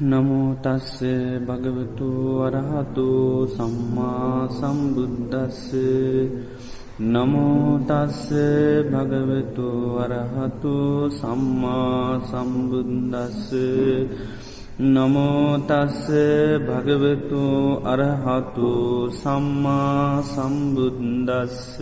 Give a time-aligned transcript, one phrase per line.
[0.00, 0.96] නමෝතස්ස
[1.42, 2.08] භගවතු
[2.40, 3.08] වරහතු
[3.46, 5.76] සම්මා සම්බුද්දස්ස
[7.06, 8.22] නමෝතස්ස
[8.86, 10.74] භගවතු වරහතු
[11.10, 13.52] සම්මා සම්බුද්දස්ස
[14.86, 16.08] නමෝතස්ස
[16.62, 17.44] භගවතු
[17.84, 18.70] අරහතු
[19.12, 21.76] සම්මා සම්බුද්දස්ස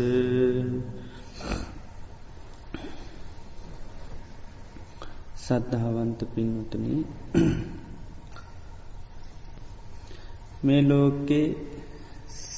[5.39, 7.03] සද්ධාවන්ත පින්වතනී
[10.63, 11.47] මේ ලෝකේ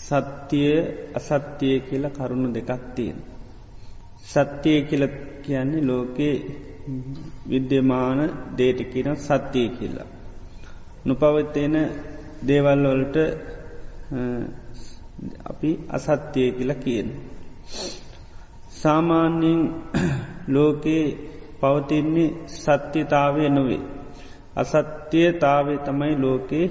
[0.07, 0.73] සත්‍යය
[1.15, 3.19] අසත්‍යය කියලා කරුණු දෙකක් තියෙන.
[4.25, 5.05] සත්‍යය කියල
[5.43, 6.35] කියන්නේ ලෝකේ
[7.49, 8.19] විද්‍යමාන
[8.59, 10.09] දේට කියන සත්‍යය කියලා.
[11.05, 11.77] නොපවත්තියෙන
[12.43, 13.17] දේවල්වලට
[15.45, 17.09] අපි අසත්‍යය කියලා කියන.
[18.73, 19.61] සාමාන්‍යයෙන්
[20.55, 21.07] ලෝකයේ
[21.61, 23.83] පවතින්නේ සත්‍යතාවය නොවේ.
[24.57, 26.67] අසත්‍යයතාවේ තමයි ලෝකේ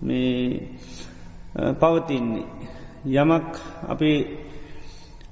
[0.00, 0.68] මේ
[1.74, 2.48] පවතින්නේ.
[3.14, 3.50] යමක්
[3.88, 4.12] අපි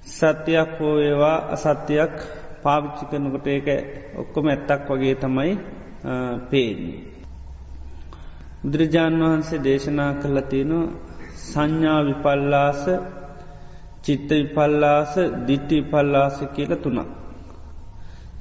[0.08, 2.14] සත්‍යයක් හෝ ඒවා අසත්‍යයක්
[2.62, 3.69] පාවිච්චි කරනකොට ඒක
[4.16, 5.52] ඔක්කොම ඇත්තක් වගේ තමයි
[6.50, 7.00] පේන්නේ.
[8.60, 10.72] බුදුරජාණන් වහන්සේ දේශනා කළ තියෙන
[11.42, 12.82] සංඥා විපල්ලාස
[14.05, 15.12] චිත්ත විපල්ලාස
[15.47, 17.08] දිට්ටි විපල්ලාස කියල තුනක්.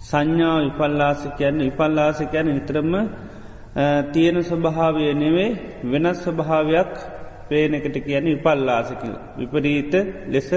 [0.02, 2.94] සංඥා විපල්ලාස කියන්න විපල්ලාස කියැන විතරම
[4.12, 5.50] තියෙන ස්වභාවය නෙවේ
[5.86, 6.94] වෙනස් ස්වභාවයක්
[7.50, 9.16] පේනකට කියන විපල්ලාස කියල.
[9.38, 9.94] විපරීත
[10.28, 10.50] ලෙස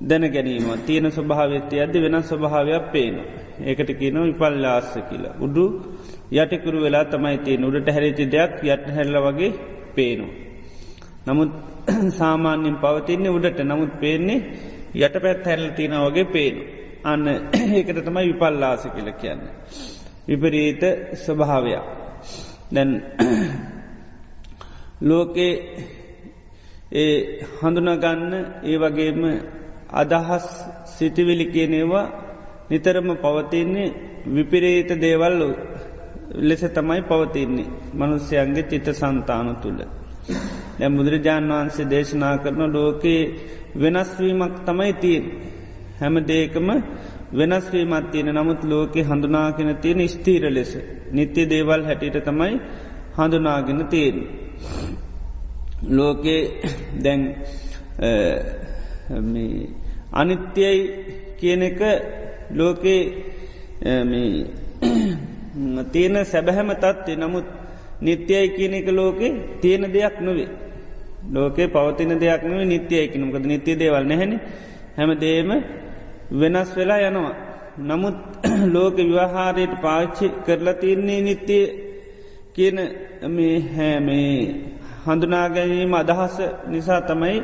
[0.00, 3.16] දැන ගැනීම තියෙන ස්වභාවත්ය ඇද වෙනස් ස්වභාවයක් පේන.
[3.62, 5.34] ඒකට කියන විපල්ලාස කියලා.
[5.38, 5.64] උඩු
[6.32, 9.52] යටකුරු වෙලා තමයි තියෙන් උඩට හැරිචි දෙයක් යට හැල්ල වගේ
[9.94, 10.26] පේනු.
[11.26, 11.50] නමුත්
[12.18, 14.38] සාමාන්‍යින් පවතින්නේ උඩට නමුත් පේන්නේ
[14.96, 16.60] යට පැත් හැල්ල තියෙන වගේ පේනු.
[17.04, 17.28] අන්න
[17.76, 19.42] ඒකට තමයි විපල්ලාස කියල කියන්න.
[20.28, 20.82] විපරීත
[21.16, 21.84] ස්වභාවයක්.
[22.70, 22.90] දැන්
[25.02, 25.54] ලෝකේ
[26.94, 27.14] ඒ
[27.58, 28.32] හඳුනගන්න
[28.64, 29.20] ඒ වගේම
[29.92, 30.46] අදහස්
[30.88, 32.06] සිටිවිලි කියනේවා
[32.70, 33.94] නිතරම පවතින්නේ
[34.26, 35.48] විපිරේත දේවල්ලු
[36.38, 39.80] ලෙස තමයි පවතින්නේ මනුස්්‍යයන්ගේ චිත සන්තාන තුළ.
[40.78, 43.22] දැ බුදුරජාණන් වහන්සේ දේශනා කරන ලෝකයේ
[43.76, 45.24] වෙනස්වීමක් තමයි තියෙන්.
[46.00, 46.68] හැම දේකම
[47.32, 50.78] වෙනස්වීමත් තියෙන නමුත් ලෝකෙ හඳුනාගෙන තියෙන ස්තීර ලෙස.
[51.12, 52.60] නිත්‍ය දේවල් හැටියට තමයි
[53.16, 54.28] හඳුනාගෙන තියෙන.
[55.88, 56.60] ලෝකේ
[57.04, 57.36] දැන්
[60.12, 61.04] අනිත්‍යයි
[61.36, 61.80] කියන එක
[62.52, 63.24] ලෝකේ
[65.92, 67.44] තියෙන සැබැහැම තත්වේ නමුත්
[68.00, 70.48] නිත්‍යයි කියන එක ලෝකේ තියෙන දෙයක් නොවේ.
[71.26, 74.38] ලෝකේ පවතින දෙයක් නොව නිත්‍යයයි කිනමකද නිත්‍ය දේවල් නැහැනි
[74.96, 75.80] හැම දේම
[76.30, 77.34] වෙනස් වෙලා යනවා.
[77.80, 78.16] නමුත්
[78.74, 81.64] ලෝක විවාහාරයට පාච්චි කරලා තියන්නේ නිත්‍යය
[82.54, 82.78] කියන
[83.70, 84.36] හැමේ
[85.04, 86.36] හඳුනාගැනීම අදහස
[86.68, 87.36] නිසා තමයි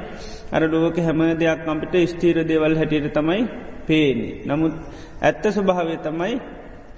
[0.52, 3.42] අර ලෝක හැම දෙයක් අපිට ස්තීර දේවල් හැටියට තමයි
[3.86, 4.28] පේනි.
[4.46, 4.74] නමුත්
[5.20, 6.34] ඇත්ත ස්වභාවය තමයි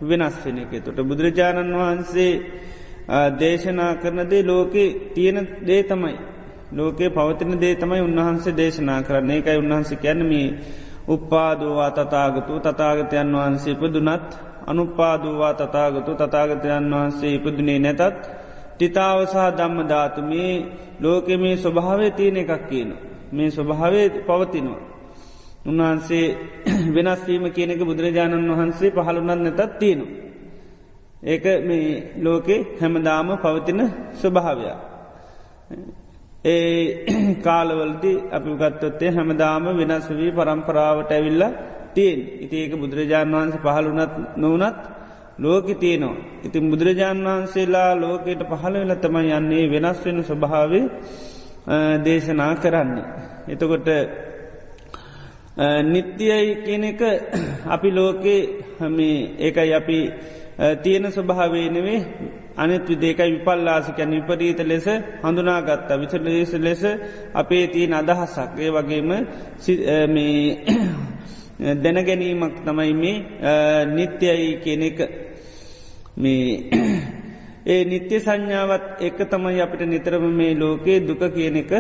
[0.03, 2.33] වෙනස් වෙන එක තොට බුදුරජාණන් වහන්සේ
[3.35, 4.85] දේශනා කරනදේ ලෝකෙ
[5.15, 6.17] තියෙන දේ තමයි.
[6.71, 10.49] ලෝකේ පවතින දේ තමයි උන්වහන්සේ දේශනා කරන්නේ එකයි උන්වහන්සේ කැනමී
[11.09, 14.29] උප්පාදවා තතාගතු තතාගතයන් වහන්සේ ඉපදුනත්
[14.67, 18.21] අනුපාදවා තතාගතු තතාගතයන් වහන්සේ ඉපදුනේ නැතත්
[18.73, 20.53] ටිතාවසාහ ධම්ම ධාතු මේ
[21.01, 22.91] ලෝකෙ මේ ස්වභාවය තියෙන එකක් කියන.
[23.33, 24.83] මේ ස්වභාවය පවතිනවා.
[25.67, 26.27] උන්වහන්සේ
[26.95, 30.07] වෙනස්වීම කියනක බුදුරජාණන් වහන්සේ පහළුනත් නැතත් තියෙනු.
[31.23, 31.87] ඒක මේ
[32.19, 33.81] ලෝකෙ හැමදාම පවතින
[34.15, 34.77] ස්වභාවයක්.
[36.45, 37.07] ඒ
[37.45, 41.43] කාලවලදි අපි ගත්තොත්තේ හැමදාම වෙනස් වී පරම්පරාවට ඇවිල්ල
[41.95, 44.79] තියෙන් ඉති ඒක බුදුරජාණන් වහන්සේ පහළුනත් නොවනත්
[45.39, 46.17] ලෝක තියනවා.
[46.45, 50.73] ඉතින් බුදුරජාණන් වහන්සේලා ලෝකයට පහළ වෙලතම යන්නේ වෙනස් වෙන ස්වභාව
[52.05, 53.07] දේශනා කරන්නේ.
[53.49, 53.89] එතකොට
[55.85, 57.01] නිත්‍යයි කියන එක
[57.67, 58.41] අපි ලෝකේ
[59.39, 59.99] ඒකයි අපි
[60.59, 62.05] තියෙන ස්වභාවේනවේ
[62.57, 64.85] අනෙත් විදේකයි විපල්ලාසිකැන විපරීත ලෙස
[65.23, 66.83] හඳුනාගත්තා විච ලෙස ලෙස
[67.35, 68.59] අපේ තියන අදහසක්.
[68.59, 69.09] ඒ වගේම
[71.83, 73.25] දැනගැනීමක් තමයි මේ
[73.87, 75.11] නිත්‍යයි කියන එක.
[76.17, 76.71] මේ
[77.67, 81.71] ඒ නිත්‍ය සංඥාවත් එක තමයි අපිට නිතරම මේ ලෝකයේ දුක කියන එක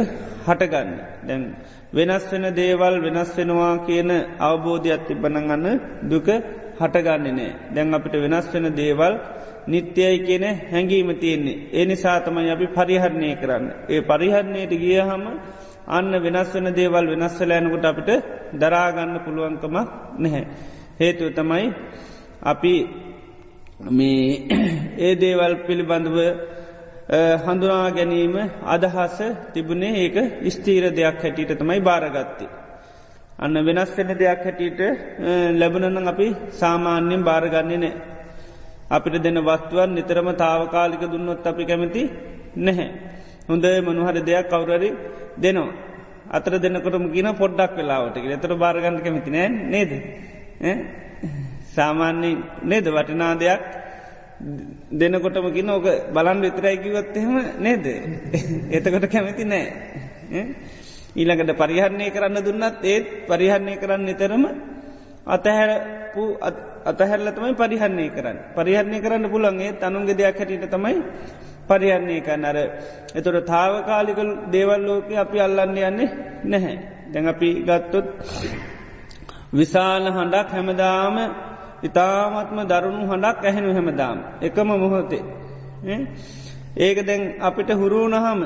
[0.47, 1.01] හටගන්න.
[1.23, 1.57] දැන්
[1.93, 4.11] වෙනස් වෙන දේවල් වෙනස් වෙනවා කියන
[4.41, 6.29] අවබෝධයක් තිබනගන්න දුක
[6.79, 7.53] හටගන්නේ නෑ.
[7.75, 9.15] දැන් අපිට වෙනස් වෙන දේවල්
[9.67, 11.57] නිත්‍යයි කියන හැඟීම තියෙන්නේ.
[11.73, 13.65] ඒ නිසා තමයි අපි පරිහරණය කරන්න.
[13.89, 15.25] ඒ පරිහරණයට ගිය හම
[15.89, 18.11] අන්න වෙනස් වෙන දේවල් වෙනස්වල යනකොට අපිට
[18.55, 19.77] දරාගන්න පුළුවන්කමක්
[20.19, 20.45] නැහැ.
[20.99, 21.67] හේතුව තමයි
[22.45, 22.75] අපි
[23.91, 24.23] මේ
[24.99, 26.19] ඒ දේවල් පිළිබඳව
[27.43, 28.35] හඳුනා ගැනීම
[28.67, 29.19] අදහස
[29.53, 30.17] තිබුණේ ඒක
[30.49, 32.49] ස්තීර දෙයක් හැටියට තමයි භාරගත්තේ.
[33.39, 34.81] අන්න වෙනස් වෙන දෙයක් හැටියට
[35.55, 37.93] ලැබනන අපි සාමාන්‍යයෙන් භාරගන්නේ නෑ.
[38.91, 42.03] අපිට දෙන වස්තුවන් නිතරම තාවකාලික දුන්නොත් අපි කැමති
[42.59, 42.89] නැහැ.
[43.49, 44.91] හොඳ මනුහර දෙයක් කවුරරි
[45.37, 45.73] දෙනවා.
[46.29, 49.93] අතර දෙන්නකොටම කියන පොඩ්ඩක් වෙලාවට එතර භාරගන්න කැමති නෑ නේද.
[51.71, 52.31] සාමාන්‍ය
[52.65, 53.63] නේද වටිනා දෙයක්
[54.93, 57.87] දෙනකොටම කින ඕක බලන් විතරයිකිවත් එහෙම නේද.
[58.71, 59.67] එතකොට කැමති නෑ.
[61.19, 64.45] ඊළඟට පරිහරණය කරන්න දුන්නත් ඒත් පරිහරණය කරන්න නිතරම
[65.27, 66.23] අතහැරපු
[66.85, 68.39] අතහැරල තමයි පරිහරණය කරන්න.
[68.55, 70.97] පරිහරණය කරන්න පුළන්ගේ තනුන්ගෙ දෙයක් හැටියට තමයි
[71.69, 72.57] පරිහරණය කරන්න අර
[73.15, 74.19] එතොට තාවකාලික
[74.51, 76.09] දේවල් ලෝක අපි අල්ලන්න යන්නේ
[76.45, 76.77] නැහැ.
[77.09, 78.07] දැන් අපි ගත්තොත්
[79.53, 81.17] විශාල හඬක් හැමදාම
[81.83, 84.19] ඉතාමත්ම දරුණු හඬක් ඇහෙනු හැමදාම්.
[84.41, 85.23] එකම මොහොතේ.
[86.77, 88.41] ඒක දැන් අපිට හුරුණහම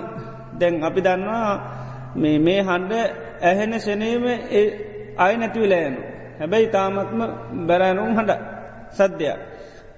[0.59, 1.82] දැන් අපි දන්නවා
[2.15, 2.93] මේ මේ හන්ඩ
[3.43, 4.25] ඇහෙන ශනීම
[5.17, 6.01] අයි නැතිවලෑනු.
[6.39, 7.21] හැබැයි තාමත්ම
[7.67, 8.33] බැරෑනුම් හඬ
[8.93, 9.39] සද්‍යයක්.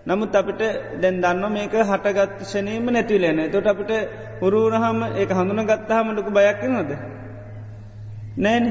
[0.06, 0.62] නමුත් අපිට
[1.00, 3.93] දැන් දන්න මේක හටගත් ශනීම නැතිවලෑන තොට අපිට
[4.40, 6.90] හුරුණහම ඒ හඳුන ගත්තාහම ලොකු බයක්කිනවද.
[8.37, 8.64] නෑන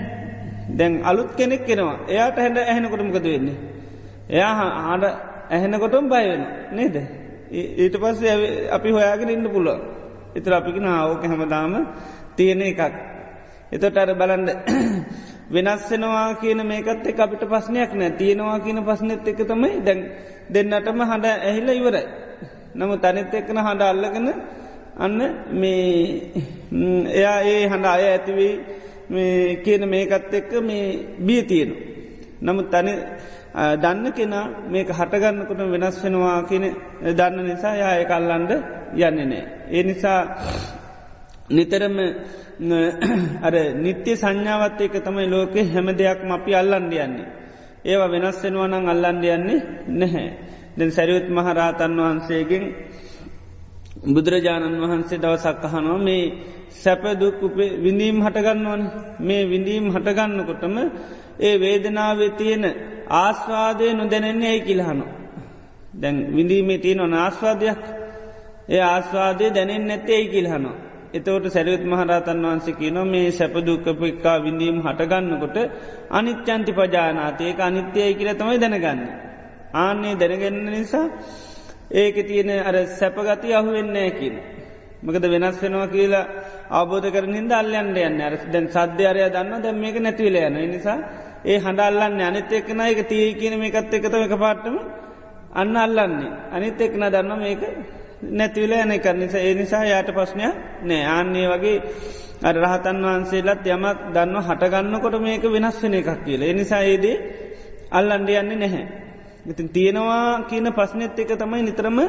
[0.70, 3.58] දැන් අලුත් කෙනෙක් කෙනවා එයාට හැඩ ඇහෙනකොටමකද වෙන්නේ.
[4.30, 5.04] එයා හාඩ
[5.50, 6.96] ඇහෙනකොටම් බයවෙන නේද.
[7.52, 9.80] ඊට පස්සේ අපි හොයාගෙන ඉන්න පුළුව.
[10.36, 11.74] එතර අපිකි නාවෝක හැමදාම
[12.36, 12.82] තියෙන එකක්.
[13.74, 14.50] එතොට අර බලන්ඩ
[15.54, 20.02] වෙනස්සෙනවා කියන මේකත් එක අපිට පස්්නයක් නෑ තියෙනවා කියන පස්නෙත් එක තමයි දැන්
[20.50, 22.06] දෙන්නටම හඬ ඇහිල්ල ඉවරයි.
[22.76, 24.28] නම තනිත් එක්කන හඬ අල්ලගෙන
[24.98, 25.20] අන්න
[25.54, 26.32] මේ
[27.12, 28.54] එයා ඒ හඬ අය ඇතිවී
[29.64, 30.86] කියන මේකත් එක්ක මේ
[31.20, 31.76] බිය තියෙනු.
[32.42, 32.94] නමුත් තනි
[33.78, 36.66] දන්න කෙනා මේක හටගන්නකොට වෙනස් වෙනවා කියන
[37.12, 38.52] දන්න නිසා යාය කල්ලන්ඩ
[39.00, 39.44] යන්නේ නෑ.
[39.70, 40.20] ඒ නිසා
[41.50, 41.98] නිතරම
[43.42, 47.28] අර නිත්‍ය සංඥාවත් එක තමයි ලෝකෙ හැම දෙයක්ම අපි අල්ලන්ඩ යන්නේ.
[47.84, 49.60] ඒවා වෙනස් වෙනවානං අල්ලන්ඩ යන්නේ
[49.92, 50.28] නැහැ.
[50.78, 52.64] දැන් සැරියුත් මහරාතන් වහන්සේගෙන්
[54.06, 56.24] බුදුරජාණන් වහන්සේ දවසක් අහනවා මේ
[56.74, 57.38] සැපදුක්
[57.80, 58.84] විඳීම් හටගන්නවන
[59.20, 60.76] මේ විඳීම් හටගන්නකොටම
[61.40, 62.64] ඒ වේදනාවේ තියෙන
[63.18, 65.06] ආස්වාදය නොදැනෙන්නේ ඇයි කිලහනු.
[65.94, 67.82] දැන් විඳීමේ තියෙන ඕන ආස්වාදයක්
[68.70, 70.72] ඒ ආස්වාදය දැනෙන් නැත්තේ ඇයි කිල්හනු.
[71.14, 75.58] එතවට සැරියුත් මහරතන් වහන්සේ කියන මේ සැපදුක්කපක්කා විඳීම් හටගන්නකොට
[76.12, 79.02] අනිත්‍යන්ති පජානාතයක අනිත්‍යයයි කියල තමයි දැනගන්න.
[79.76, 81.06] ආන්නේ දැනගන්න නිසා
[81.94, 84.36] ඒක තියෙන අර සැපගති අහුවෙන්නේ කියන.
[85.04, 86.26] මකද වෙනස් වෙනවා කියලා
[86.72, 91.00] අවබෝධ කරනින්ද අල්ලන්ට යන්න අර දැන් සද්ධ්‍යාරය දන්න දැම් මේක නැතිවල යන නිසා
[91.46, 94.78] ඒ හඬල්ලන්න අනිත එක්න එක තිය කියන මේකත් එකතම එක පාට්ටම
[95.54, 97.62] අන්න අල්ලන්නේ අනිත් එක්න දන්න මේක
[98.32, 100.54] නැතිවල යන එක නිසා ඒ නිසා යායට ප්‍රශ්නයක්
[100.84, 101.78] නෑ ආන්නේ වගේ
[102.42, 107.18] අර රහතන් වහන්සේලත් යමත් දන්න හටගන්නකොට මේක වෙනස් වෙන එකක් කියලා එනිසා ඒදේ
[107.92, 108.86] අල්ලන්ඩ යන්නේ නැහැ.
[109.46, 112.00] ඉතින් තියෙනවා කියන ප්‍රශ්නෙත් එක තමයි නිතරම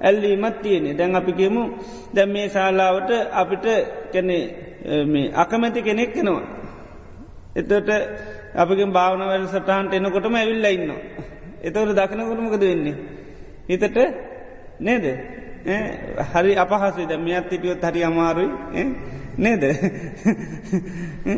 [0.00, 1.62] ඇල්ලීමත් තියෙනෙ දැන් අපි කියමු
[2.14, 3.66] දැම් මේ ශාලාවට අපිට
[4.12, 4.38] කැනෙ
[5.34, 6.42] අකමැති කෙනෙක් කෙනවා.
[7.54, 7.90] එතට
[8.54, 10.90] අපිගෙන් භාවන වැල් සටහන්ට එනකොටම ඇවිල්ල ඉන්න.
[11.62, 12.96] එතවට දකිනකොටමකද වෙන්නේ.
[13.68, 13.98] හිතට
[14.80, 15.04] නේද.
[15.64, 18.50] හරි අපහසේ දැ මෙත් හිටියොත් හරි අමාරුයි.
[19.36, 19.62] නේද.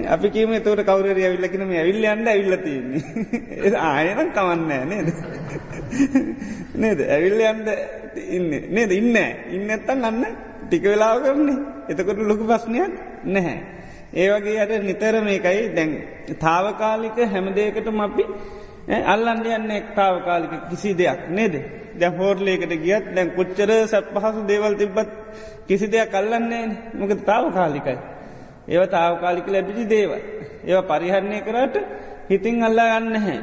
[0.06, 3.74] අපි කියම තවට කවර ඇවිල්ලකිනම ඇවිල්ල අන්න ඇවිල්ලතින්නේ.
[3.82, 5.08] ආයනම් කවන්නෑ නේද.
[6.76, 7.00] නේද?
[7.08, 7.68] ඇවිල්ල අන්ද
[8.28, 8.50] ඉන්න.
[8.70, 8.90] නේද?
[8.92, 9.16] ඉන්න
[9.50, 10.20] ඉන්න ඇත්තන් අන්න
[10.66, 11.58] ටික වෙලාව කරන්නේ
[11.88, 12.92] එතකොට ලොකු ප්‍රශ්නයක්
[13.26, 13.58] නැහැ.
[14.14, 15.64] ඒවගේ අයට නිතර මේකයි.
[15.70, 15.90] දැන්
[16.40, 18.24] තාවකාලික හැමදේකටම අපි
[19.06, 21.28] අල්ලන්ඩ යන්න එක්තාවකාලික කිසි දෙයක්.
[21.30, 21.54] නේද.
[21.96, 25.10] දැ හෝර්ලේකට ගියත් දැන් කොච්චර සැත් පහසු දේවල් තිබ්බත්
[25.66, 27.96] කිසි දෙයක් කල්ලන්නේ මොක තාවකාලිකයි.
[28.66, 30.10] ඒව තාවකාලික ලැබිචි දේව.
[30.64, 31.74] ඒව පරිහරණය කරට
[32.28, 33.38] හිතින් අල්ලා ගන්න හැ.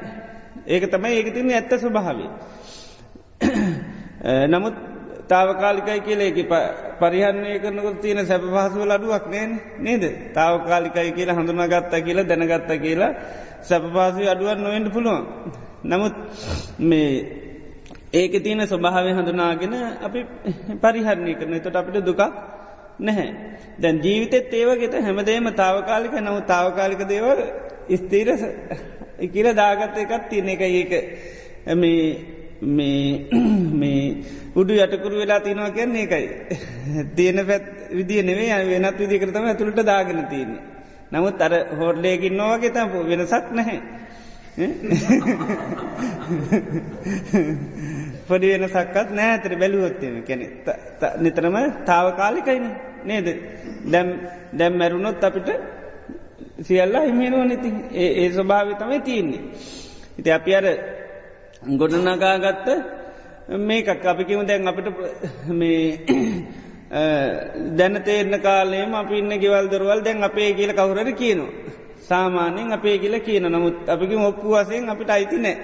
[0.65, 2.31] ඒක තමයි ඒක තින්න ඇත්ත ස්වභාවේ.
[4.51, 4.75] නමුත්
[5.27, 6.37] තාවකාලිකයි කියලේක
[6.99, 13.13] පරිහරණය කරනක තියෙන සැප පහසුව අඩුවක් නේන නේද තාවකාලිකයි කියලා හඳුනාගත්තා කියලා දැනගත්ත කියලා
[13.61, 15.23] සැපපාසු අඩුවන් නොවෙන්ට පුළුවන්.
[15.83, 16.15] නමුත්
[16.79, 17.09] මේ
[18.13, 20.19] ඒක තියෙන ස්වභාවය හඳුනාගෙන අපි
[20.79, 22.21] පරිහරණය කරන තොට අපිට දුකක්
[22.99, 23.29] නැහැ.
[23.79, 27.39] දැන් ජීවිතෙත් ඒවගෙත හැමදේම තාවකාලික නව තාවකාලික දේවල්
[27.93, 28.29] ස්තීර
[29.27, 30.91] කියල දාගත්ත එකත් තියන එක ඒක
[32.67, 34.05] මේ
[34.55, 36.25] උඩු යටකුරු වෙලා තිනවා කියන්නේ එකයි.
[37.15, 40.61] තියෙන පැත් විදිිය නෙවේ වෙනත් විදි කරතම ඇතුළට දාගෙන තියන්නේ.
[41.11, 43.79] නමුත් අර හෝඩ්ලයකින් නොවගේ තම වෙනසක් නැහැ.
[48.27, 50.47] පොඩි වෙන සක්කත් නෑතර බැලුවොත්තම කැනෙ
[51.19, 52.65] නිතරම තාවකාලිකයින
[53.03, 53.27] නේද
[53.85, 54.09] දැම්
[54.53, 55.49] දැම් මැරුණොත් අපිට
[56.61, 59.41] සියල්ලා හිමෙනුව නති ඒ ස්වභාව තමයි තියන්නේ.
[60.19, 60.65] ඉති අපි අර
[61.71, 62.67] ගොඩනගාගත්ත
[63.59, 64.87] මේකක් අපිකිම දැන් අපිට
[65.59, 65.83] මේ
[67.77, 71.51] දැන තේරන කාලේම අපි ඉන්න ගෙවල් දරවල් දැන් අපේ කියල කවුරට කියනවා.
[72.01, 75.57] සාමාන්‍යෙන් අපේ කියල කියන නමුත් අපිකිම ඔප්පු වසයෙන් අපිට අයිති නෑ.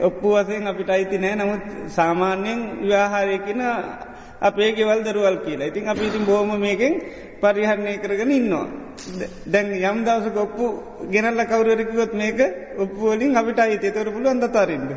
[0.00, 3.60] ඔප්පු වසයෙන් අපිට අයිති නෑ නමුත් සාමාන්‍යයෙන් ව්‍යාහාරයකින
[4.40, 6.94] අපේ ගෙවල් දරුවල් කියලා ඉතින් අපි ඉතින් බෝම මේකෙන්
[7.40, 8.66] පරිහරණය කරගෙන ඉන්නවා.
[9.46, 10.64] දැන් යම් දවස ඔප්පු
[11.10, 12.38] ගෙනල්ල කවුරරකිවොත් මේක
[12.78, 14.88] ඔප්පුවලින් අපිට අයිති තොර පුළුව අන්දතාරන්න.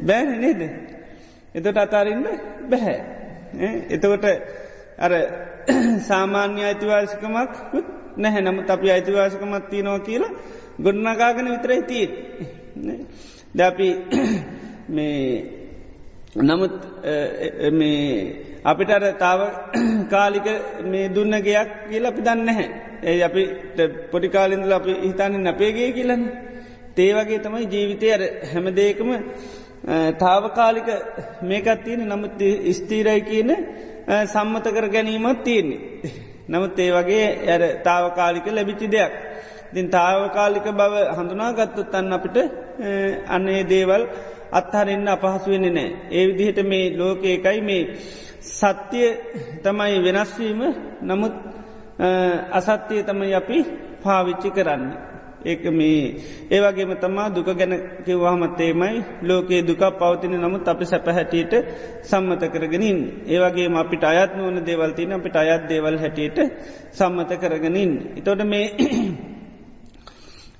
[0.00, 0.60] බෑන නේද.
[1.54, 2.26] එතට අතාරන්න
[2.70, 2.98] බැහැ.
[3.90, 4.24] එතකොට
[4.98, 5.12] අර
[6.02, 7.52] සාමාන්‍ය අයිතිවාශකමක්
[8.16, 10.32] නැහැ නමුත් අපි අයිතිවාශකමත් තියනවා කියලා
[10.78, 12.12] ගොඩනගාගෙන විතරයි තිීත්.
[13.54, 13.88] ද අපි
[14.88, 15.62] මේ
[16.36, 16.74] නමුත්
[18.64, 19.40] අපිට අර තාව
[20.10, 20.46] කාලික
[20.84, 22.68] මේ දුන්න ගයක් කියල අපි දන්න හැ.
[23.02, 23.42] ඒ අපි
[24.10, 26.24] පොඩිකාලින්දල අපි හිතානින් අපේගේ කියලන්න.
[26.96, 29.10] තේවගේ තමයි ජීවිතය අර හැමදේකම
[30.18, 30.88] තාවකාලික
[31.42, 33.50] මේකත් තියෙන නමුත් ස්තීරයි කියන
[34.26, 35.80] සම්මත කර ගැනීමත් තියෙන්නේ.
[36.48, 39.12] නමුත් ඒ වගේ ඇර තාවකාලික ලැබිචි දෙයක්.
[39.74, 42.36] දින් තාවකාලික බව හඳුනා ගත්තත් අන්න අපිට
[43.28, 44.02] අන්නේ දේවල්
[44.52, 45.88] අත්හරෙන්න්න අපහසු වෙන නෑ.
[46.10, 47.82] ඒ විදිහට මේ ලෝක එකයි මේ
[48.50, 49.08] සත්‍යය
[49.62, 50.60] තමයි වෙනස්වීම
[51.02, 51.34] නමුත්
[52.50, 53.58] අසත්‍යය තමයි අපි
[54.02, 54.84] පාවිච්චි කරන්න.
[55.44, 56.02] ඒක මේ
[56.50, 57.72] ඒවගේම තමා දුක ගැන
[58.04, 61.52] කිව්වාමත්තේමයි ලෝකයේ දුක පවතින නමුත් අපි සැපහැටියට
[62.02, 62.98] සම්මත කරගෙනින්.
[63.26, 66.38] ඒවගේ අපිට අයත් නොවන දේවල්තින අපිට අයත් දේවල් හැටියට
[66.92, 67.92] සම්මත කරගෙනින්.
[68.16, 68.66] එතොට මේ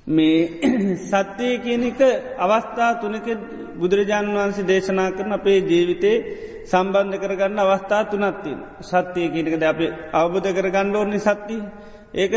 [0.07, 0.59] මේ
[1.07, 2.01] සත්‍යය කියනක
[2.37, 3.27] අවස්ථා තුනක
[3.75, 6.17] බුදුරජාණන් වහන්සේ දේශනා කරන අපේ ජීවිතේ
[6.65, 9.79] සම්බන්ධ කරගන්න අවස්ථා තුනත්තින් සත්‍යය කියනක ද අප
[10.13, 11.63] අවබධ කරගන්න ඕන්නේ සත්තිී.
[12.13, 12.33] ඒක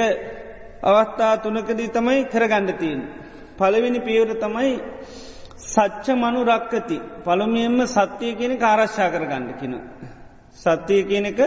[0.82, 3.00] අවස්ථා තුනකදී තමයි කරගණ්ඩතිීන්.
[3.58, 4.72] පළවෙනි පියවර තමයි
[5.64, 9.74] සච්ච මනු රක්කති පළමියෙන්ම සත්‍යය කියන ආරශ්ා කරගන්න කින.
[10.54, 11.40] සත්‍යය කියනක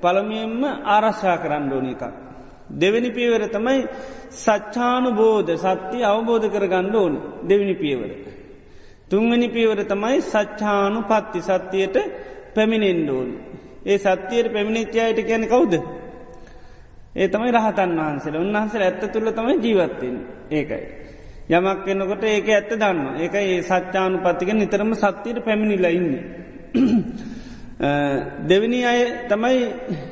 [0.00, 2.25] පළමියෙන්ම ආරශ්ා කරන්න ඕන එකක්.
[2.70, 3.80] දෙවැනි පියවර තමයි
[4.36, 7.14] සච්චානු බෝධ සත්‍යය අවබෝධ කර ගණ්ඩ ඕන
[7.48, 8.10] දෙවිනි පියවර.
[9.10, 11.96] තුන්වැනි පියවර තමයි සච්චානු පත්ති සත්‍යයට
[12.54, 13.30] පැමිණෙන්ඩ ඕන්.
[13.86, 15.74] ඒ සත්‍යයට පැමිණිච්චායට කියන කවුද.
[17.16, 20.16] ඒ තමයි රහතන් වහන්සේල උන්වහන්සේ ඇත්ත තුළ තමයි ජීවත්තෙන්
[20.50, 20.84] ඒකයි.
[21.50, 26.24] යමක් එන්නකොට ඒක ඇත්ත දන්න ඒක ඒ සච්චානු පත්තික නිතරම සත්‍යයට පැමිණිලා ඉන්නේ.
[27.78, 29.58] දෙවිනි අය තමයි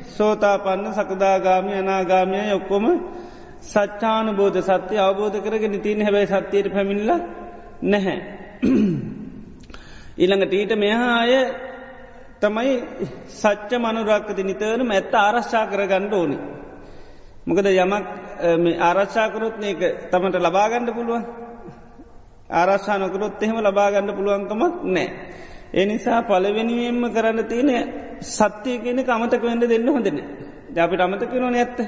[0.07, 2.85] සෝතාපන්න සකදාගාමි අනාගාමය ඔක්කොම
[3.63, 7.11] සච්චාන බෝධ සත්‍යය අවබෝධ කරගෙන තිීන හැබැයි සත්‍යයට පැමිණිල
[7.83, 8.17] නැහැ.
[10.15, 11.33] ඊළඟට ඊට මෙහා අය
[12.39, 12.73] තමයි
[13.31, 16.37] සච්ච මනුරක්කති නිතරම ඇත්ත ආරශ්ා කර ගණ්ඩ ඕනි.
[17.47, 18.05] මොකද යමක්
[18.79, 19.81] ආරශ්ාකරොත් ඒක
[20.11, 21.25] තමට ලබාගණ්ඩ පුළුවන්
[22.51, 25.09] ආරශ්ානකරොත් එහෙම ලබාගණ්ඩ පුළුවන්කමක් නෑ.
[25.73, 27.69] එනිසා පලවෙනිවෙන්ම කරන්න තියෙන
[28.21, 30.19] සත්‍යය කියන අමතක වෙන්න දෙන්න හොඳන.
[30.71, 31.79] ජාපිට අමතක නොන ඇත්ත.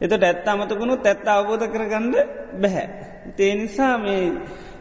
[0.00, 2.14] එතට ඇත්ත අමතකුණු ඇත්ත අවබෝධ කරගන්න
[2.54, 2.86] බැහැ.
[3.36, 4.32] තේනිසා මේ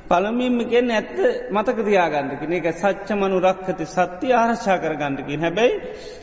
[0.10, 1.16] පළමින්ම කියෙන් ඇත්ත
[1.52, 5.80] මතක තියාගන්නකින එක සච්ච මනු රක්කති සත්‍ය ආරශා කරගන්නකින් හැබැයි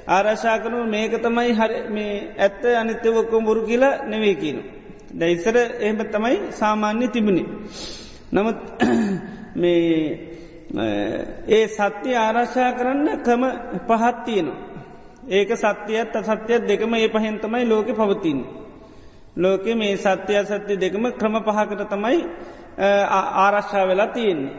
[0.09, 4.59] ආරශා කරනු මේක තමයි හරි මේ ඇත්ත අනිත්‍යවක්කොම් බොරු කියලා නෙවේ කියන.
[5.15, 7.45] දැයිසර එහෙම තමයි සාමාන්‍ය තිබුණි.
[8.33, 8.59] නමුත්
[9.57, 10.33] මේ
[10.73, 13.43] ඒ සත්‍යය ආරශ්ා කරන්න කම
[13.81, 14.57] පහත්තියනවා.
[15.31, 18.39] ඒක සත්‍යයත් සත්‍යයක් දෙකම ඒ පහෙන්තමයි ලෝක පවතින්.
[19.37, 22.19] ලෝකෙ මේ සත්‍යය සත්‍ය දෙකම ක්‍රම පහකට තමයි
[23.39, 24.55] ආරශ්ා වෙලා තියෙන්නේ.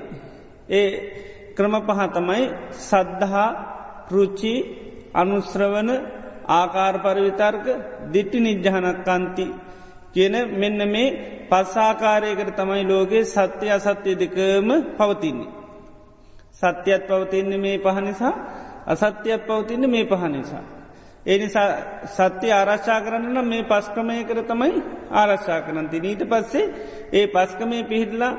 [0.70, 0.90] ඒ
[1.56, 2.44] ක්‍රම පහ තමයි
[2.80, 3.50] සද්ධහා
[4.08, 4.54] පෘචි
[5.16, 5.90] අනුස්්‍රවන
[6.50, 7.66] ආකාර පරිවිතර්ක
[8.14, 9.46] දිට්ටි නිජ්ජහනක්කන්ති
[10.14, 11.16] කියන මෙන්න මේ
[11.50, 15.63] පස්සාකාරයකට තමයි ලෝකයේ සත්‍යය අසත්‍යය දෙකම පවතින්නේ.
[16.64, 18.34] සත්‍යයත් පවතින්නේ මේ පහනිසා
[18.86, 20.64] අසත්‍යයක් පවතින්න මේ පහනිසා.
[21.26, 21.68] ඒ නිසා
[22.08, 24.82] සත්‍ය ආරශ්ා කරන්න මේ පස්කමය කර තමයි
[25.14, 26.66] ආරශ්ා කරනති ඊට පස්සේ
[27.14, 28.34] ඒ පස්කමය පිහිටලා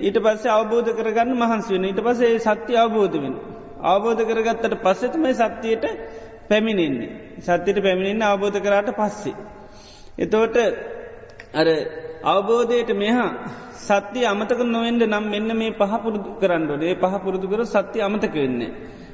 [0.00, 3.34] ඊට පස්සේ අවබෝධ කරගන්න මහන්ස වෙන ඊට පසේ සත්‍ය අවබෝධ වෙන.
[3.82, 5.84] අවබෝධ කරගත්තට පස්සෙතමයි සත්‍යයට
[6.48, 7.10] පැමිණෙන්නේ.
[7.40, 9.36] සත්‍යයට පැමිණෙන්න්න අවබෝධ කරාට පස්සේ.
[10.18, 10.56] එතෝට
[11.54, 11.66] අර
[12.24, 13.30] අවබෝධයට මෙහා
[13.80, 18.72] සත්‍යය අමතක නොවෙන්ඩ නම් මෙන්න මේ පහපුරුදු කරන්නඩ ඒ පහපුරුදු කර සත්‍යය අමතක වෙන්නේ.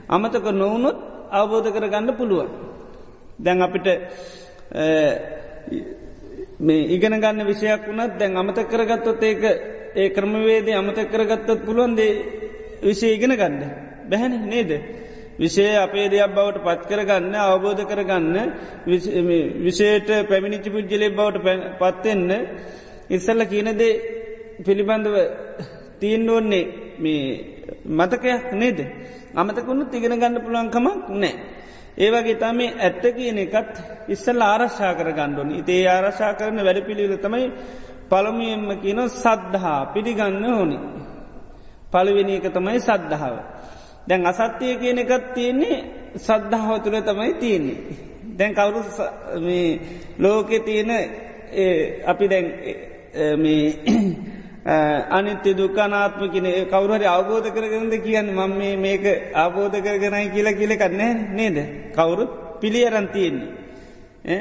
[0.09, 0.99] අමතක නොවනොත්
[1.33, 2.49] අවබෝධ කරගන්න පුළුවන්.
[3.39, 3.87] දැන් අපිට
[6.61, 9.43] මේ ඉගෙන ගන්න විෂයක් වුණත් දැන් අමත කරගත්තොත් ඒක
[9.95, 12.13] ඒ ක්‍රමවේදේ අමත කරගත්තත් පුළුවන්දේ
[12.83, 13.63] විශේ ඉගෙන ගන්න
[14.09, 14.71] බැහැන නේද.
[15.37, 18.37] විෂය අපේ දෙයක් බවට පත් කරගන්න අවබෝධ කරගන්න
[19.65, 21.47] විෂයට පැමිණිචි පුද්ජලෙ බවට
[21.81, 22.31] පත්වෙන්න
[23.11, 23.93] ඉස්සල්ල කියනදේ
[24.65, 25.17] පිළිබඳව
[26.01, 26.65] තිීන් ඕන්නේ
[26.99, 27.23] මේ
[27.91, 28.79] මතකයක් නේද.
[29.35, 31.33] අමතකුණු තිගෙන ගන්න පුළුවන්කමක් නෑ.
[31.99, 33.75] ඒවගේ තම ඇත්ත කියන එකත්
[34.09, 37.47] ඉස්සල් ආරශ්ා කර ගණ්ඩුවනි ඉතේ ආරශා කරන වැඩ පිළිල තමයි
[38.11, 40.79] පළමියෙන්ම කියන සද්ධහා පිළිගන්න ඕනි.
[41.93, 43.37] පළවෙනි එක තමයි සද්ධාව.
[44.09, 45.77] දැන් අසත්‍යය කියන එකත් තියෙන්නේ
[46.19, 47.79] සද්ධාව තුළ තමයි තියෙන්නේ.
[48.37, 48.81] දැන් කවුරු
[50.19, 50.91] ලෝකෙ තියෙන
[52.05, 52.47] අපි දැන්
[55.11, 61.93] අනිත්‍ය දුකානාත්ම කියන කවරුහරි අවබෝධ කරගනද කියන්න මම මේක අවබෝධ කරගෙනයි කියලා කියලකන්නේ නේද.
[61.93, 63.49] කවුරුත් පිළි අරන්තියෙන්නේ.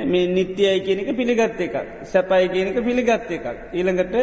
[0.06, 3.74] මේ නිත්‍යයයි කියනක පිළිගත්ත එකක් සැපයි කියනක පිළිගත්ත එකක්.
[3.74, 4.16] ඊළඟට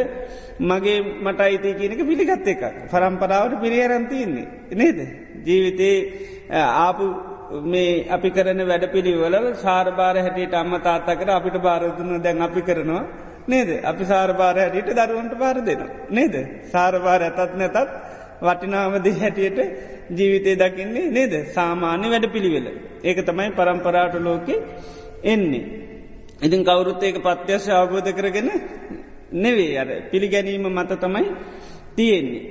[0.61, 2.89] මගේ මට අයිති කියනක පිළිගත්ත එකක්.
[2.91, 4.47] පරම්පරාවට පිරිියරන්තියන්නේ.
[4.71, 4.99] නේද.
[5.43, 6.13] ජීවිතේ
[6.51, 7.15] ආපු
[7.63, 13.27] මේ අපි කරන වැඩ පිළිවල සාර්භාර හැටියට අම්ම තාත්තකර අපිට භාරදුන්න දැන් අපි කරනවා.
[13.47, 15.89] නේද අපි සාර්භාර හැටියට දරුවන්ට පාර දෙනවා.
[16.09, 16.35] නේද.
[16.67, 17.77] සාර්භාර ඇතත් නැතත්
[18.41, 19.59] වටිනාමද හැටියට
[20.09, 22.67] ජීවිතය දකින්නේ නේද සාමාන්‍ය වැඩ පිළිවෙල.
[23.03, 24.55] ඒක තමයි පරම්පරාට ලෝකෙ
[25.23, 25.65] එන්නේ.
[26.39, 28.49] ඉතින් කවුරුත් ඒක පත්‍යශ අවබෝධ කරගෙන
[29.33, 31.25] නෙවේ අර පිළිගැනීම මත තමයි
[31.95, 32.43] තියෙන්නේ.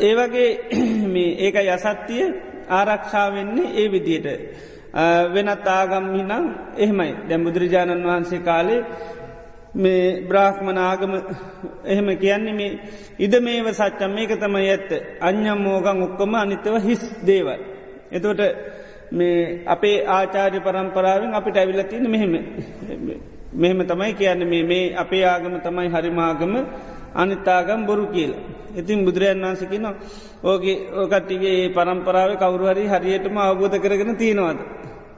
[0.00, 0.50] ඒවගේ
[1.38, 2.24] ඒක යසත්තිය
[2.70, 4.28] ආරක්ෂාවෙන්නේ ඒ විදියට.
[5.28, 6.44] වෙනත් ආගම්හිනම්
[6.76, 8.84] එහෙමයි දැම් බුදුරජාණන් වහන්සේ කාලේ
[9.74, 11.12] මේ බ්‍රාහ්මනාගම
[11.84, 12.78] එහෙම කියන්නේ මේ
[13.18, 17.60] ඉද මේව සච්චම් මේක තමයි ඇත්ත අඥම් මෝගං ඔක්කොම අනිතව හිස් දේවල්.
[18.10, 18.40] එතොට
[19.12, 22.32] මේ අපේ ආචාර්ය පරම්පරාවෙන් අපිට ඇවිල තියෙන මෙහෙම
[23.52, 26.54] මෙහෙම තමයි කියන්න මේ මේ අපේ ආගම තමයි හරිමාගම
[27.14, 28.32] අනිත්තාගම් බොරු කියල.
[28.72, 29.94] ඉතින් බුදුරජන් වන්සකි නවා
[30.42, 34.58] ඕගේ ඕකට්ටිගේ පරම්පරාව කවරුහරි හරියටම අවබෝධ කරගෙන තියෙනවාද.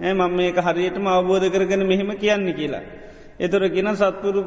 [0.01, 2.85] ඇ මම මේක හරියටම අවබෝධ කරගෙන මෙහෙම කියන්න කියලා.
[3.43, 4.41] එතුර කියෙන සත්පුරු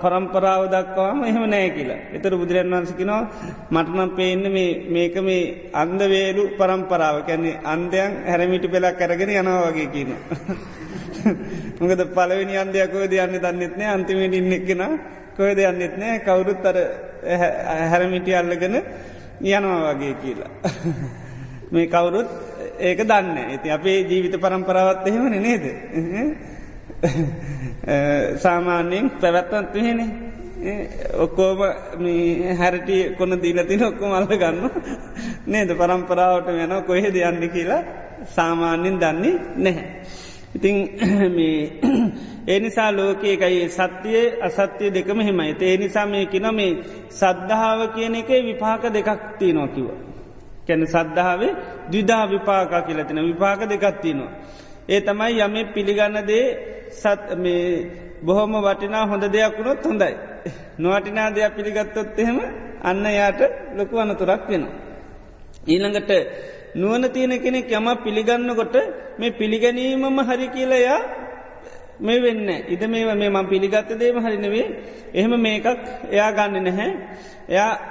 [0.00, 2.00] පරම්පරාව දක්වාම එහෙම නෑ කියලා.
[2.16, 3.22] එතර බුදුරන් වන්සකිනවා
[3.70, 4.42] මටනම් පේන්න
[4.88, 10.10] මේක මේ අන්දවේලු පරම්පරාව කැන්නේ අන්දයන් හැරමිටි පෙලා කරගෙන යනවා වගේ කියන.
[11.80, 14.82] මොකද පලවෙනි අන්දයක්කෝද යන්න දන්නෙත්නෑ අන්තිමට ඉන්නෙක්ෙන
[15.36, 16.78] කොය දෙයන්නෙත් නෑ කවුරුත් අර
[17.90, 18.76] හැරමිටි අල්ලගෙන
[19.42, 20.52] යනවා වගේ කියලා.
[21.72, 22.30] මේ කවුරුත්
[22.80, 25.64] ඒක දන්න ඇති අපේ ජීවිත පරම්පරාවත් එහෙමන නේද.
[27.82, 30.00] Eh, සාමාන්‍යයෙන් පැවැත්තන්තු හෙන
[31.16, 31.60] ඔක්කෝම
[32.58, 34.58] හැරටි කොන දීලතින ඔක්කොම අල්ල ගන්න
[35.46, 37.82] නේද පරම්පරාවට වෙන කොහෙද යන්න කියලා
[38.28, 39.86] සාමාන්‍යෙන් දන්නේ නැහැ.
[40.54, 40.76] ඉතිං
[42.48, 46.72] ඒ නිසා ලෝකයකයි සත්‍යය අසත්‍යය දෙකම හෙමයි ඒ නිසා මේ කින මේ
[47.10, 49.88] සද්ධාව කියන එක විපාක දෙකක් තියනොකිව.
[50.66, 51.52] කැන සද්ධාවේ
[51.92, 54.30] දිදා විපාකා කියලතින විපාක දෙකත්තිනවා.
[54.88, 56.44] ඒ තමයි යම පිළිගන්න දේ
[56.92, 57.64] සත් මේ
[58.22, 60.14] බොහොම වටිනා හොඳ දෙයක් වුණොත් හොඳයි.
[60.78, 62.38] නොවටිනා දෙයක් පිළිගත්තොත් එහෙම
[62.82, 63.40] අන්න යාට
[63.76, 64.74] ලොකු අනතුරක් වෙනවා.
[65.66, 66.10] ඊළඟට
[66.74, 68.76] නුවන තියෙන කෙනෙක් යම පිළිගන්නකොට
[69.18, 71.00] මේ පිළිගැනීමම හරි කියලයා
[72.00, 74.66] මේ වෙන්න ඉද මේ මේ මං පිළිගත්ත දේම හරිනවේ
[75.14, 75.66] එහෙම මේකක්
[76.10, 76.90] එයා ගන්න නැහැ
[77.48, 77.72] එයා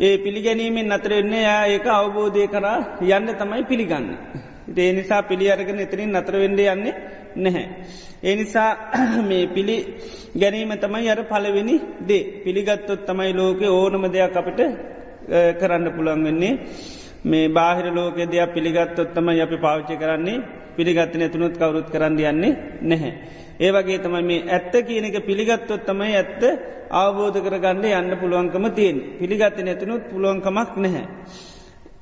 [0.00, 4.06] ඒ පිළිගැනීමෙන් අතරෙන්නේ යා ඒක අවබෝධය කරා යන්න තමයි පිළිගන්න.
[4.76, 6.94] ඒ නිසා පිළි අරගෙන එතරින් නතරවෙඩ යන්නේ
[7.36, 7.64] නැහැ.
[8.20, 8.70] ඒ නිසා
[9.28, 9.76] මේ පිළි
[10.34, 14.60] ගැනීම තමයි අර පලවෙනි දේ පිළිගත්තොත් තමයි ලෝක ඕනම දෙයක් අපිට
[15.60, 16.54] කරන්න පුළන් වෙන්නේ
[17.24, 20.44] මේ බාහිර ලෝක දෙයක් පිළිගත්තොත් තමයි අපි පාවිච්චි කරන්නේ
[20.76, 22.52] පිළිගත්තන ඇතුනුත් කවරුත් කරන්න යන්නේ
[22.82, 23.12] නැහැ.
[23.60, 26.42] ඒවගේ තමයි මේ ඇත්ත කියන එක පිළිගත්තොත් තමයි ඇත්ත
[26.92, 31.04] අවබෝධ කරගන්න යන්න පුළුවන්කම තියෙන් පිළිගත්ත නැතිනුත් පුළුවන්කමක් නැහැ.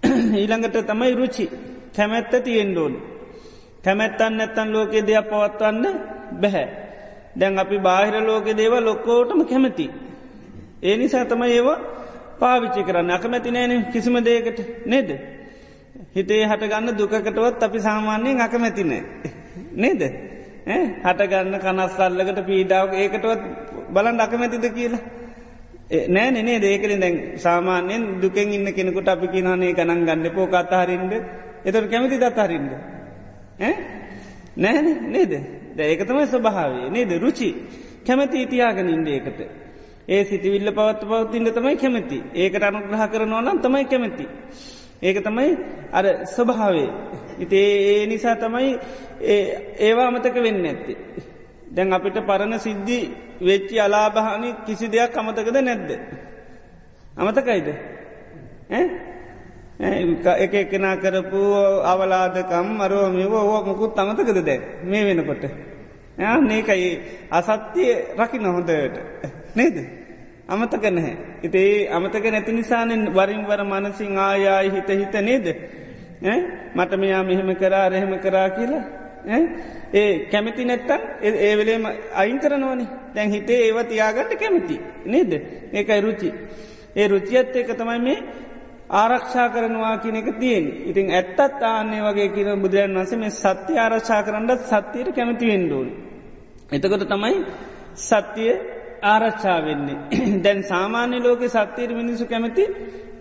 [0.41, 1.47] ඊළඟට තමයි රුචි
[1.97, 2.95] කැමැත්ත තියෙන්ඩෝන්.
[3.85, 5.85] කැමැත්තන් නැත්තන් ලෝකෙ දෙයක් පවත්වන්න
[6.41, 6.67] බැහැ.
[7.39, 9.87] දැන් අපි බාහිර ලෝකෙ දේව ලොක්කෝටම කැමති.
[10.83, 11.79] ඒ නිසා තමයි ඒවා
[12.41, 15.11] පාවිච්චි කරන්න අකමැති නෑන කිසිම දේකට නේද.
[16.17, 19.03] හිතේ හටගන්න දුකකටවත් අපි සාමාන්‍යයෙන් අකමැතිනෑ.
[19.75, 20.03] නේද.
[21.05, 23.43] හටගන්න කනස්සල්ලකට පීඩාව ඒකටවත්
[23.95, 25.03] බලන් අකමැතිද කියලා.
[26.09, 31.13] නෑ නේ දේකලින් දැන් සාමාන්‍යයෙන් දුකෙන් ඉන්න කෙනෙකුට අපි කියනනේ ගණන් ගන්න පෝ අතහරින්ද
[31.67, 32.71] එතට කැමති දත්හරින්ද.
[34.57, 35.33] නෑන නේද
[35.79, 37.51] ඒකතමයි ස්වභාවේ නේද රුචි
[38.07, 39.41] කැමති ඉතියාගෙන ඉන්ඩ ඒකට.
[40.09, 44.27] ඒ සිතිවිල්ල පවත් පවත්තින්න තමයි කැමති ඒකට අනුග්‍රහ කරනවා නම් තමයි කැමති.
[45.03, 45.49] ඒක තමයි
[45.93, 46.91] අර ස්වභාවේ.
[47.39, 48.71] ඉති ඒ නිසා තමයි
[49.79, 50.95] ඒවා අමතක වෙන්න ඇත්ති.
[51.73, 53.01] දැන් අපිට පරණ සිද්ධි
[53.43, 55.91] වෙච්චි අලාභහනි කිසි දෙයක් අමතකද නැද්ද.
[57.15, 57.69] අමතකයිද
[59.79, 61.41] එක එකනා කරපු
[61.85, 65.45] අවලාදකම් අරෝමිව ඕ මුකුත් අමතකද දැ මේ වෙනකොට.
[66.19, 68.71] ඒකයි අසත්‍යය රකි නොහොඳට
[69.55, 69.77] නේද?
[70.49, 71.17] අමතක නැහැ.
[71.43, 75.47] ඉතේ අමතක නැති නිසානෙන් වරින්වර මනසිං ආයායි හිත හිත නේද?
[76.75, 78.85] මට මෙයා මෙහෙම කරා රහෙම කරා කියලා.
[79.95, 81.85] ඒ කැමති නැත්තන් ඒවෙලේම
[82.15, 82.87] අයින් කරනවනි.
[83.15, 84.81] දැන් හිතේ ඒව තියාගන්න කැමති.
[85.05, 85.33] නේද?
[85.73, 86.33] ඒකයි රුචි.
[86.97, 88.19] ඒ රුචියත් ඒක තමයි මේ
[88.91, 94.23] ආරක්ෂා කරනවා කියන එක තියෙන් ඉතින් ඇත්තත් ආන්නේ වගේ කියන බුදුරන් වන්සේ මේ සත්‍ය ආරක්ෂා
[94.23, 95.89] කරන්නත් සත්‍යයට කැමති වෙන්ඩෝන්.
[96.71, 97.37] එතකොට තමයි
[97.97, 98.53] සත්‍යය
[99.05, 99.99] ආරච්චා වෙන්නේ.
[100.45, 102.65] දැන් සාමාන්‍ය ලෝක සත්‍යයට මිනිසු කැමති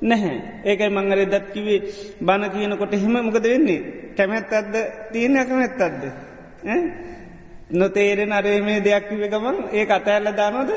[0.04, 0.38] නැහැ.
[0.64, 1.80] ඒකයි මංගර දත් කිවේ
[2.22, 3.80] බණ කියනකොට හෙම මොකද වෙන්නේ.
[4.18, 4.76] කැමැත් අත්ද
[5.12, 6.04] තියන කැමැත් අත්ද.
[7.72, 10.70] නොතේරෙන අරේ මේ දෙයක් කිව ගමන් ඒ අතඇල්ල දානොද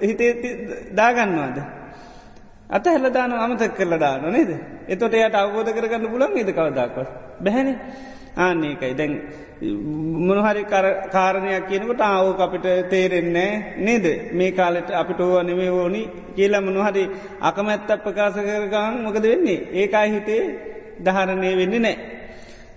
[0.00, 0.32] හිතේ
[0.92, 1.77] දාගන්නවාද.
[2.70, 4.50] අත හැලදාන අමතක් කරල දාන නේද.
[4.86, 7.08] එතොට එයට අවබෝධ කරගන්න පුලන් ඒද කවදක්වත්.
[7.40, 7.74] බැහැනි
[8.36, 9.12] ආන්නේකයි දැන්
[10.20, 10.62] මොනහරි
[11.10, 16.02] කාරණයක් කියනකට ආවෝක අපිට තේරෙන්නේ නේද මේ කාලෙට අපිට ඕව නෙවේ ඕනි
[16.36, 17.04] කියලා මොනහරි
[17.42, 20.42] අකමැත්ත ප්‍රකාශ කරගන් මොකද වෙන්නේ ඒකයි හිතේ
[21.00, 21.96] දහරණය වෙන්නේ නෑ.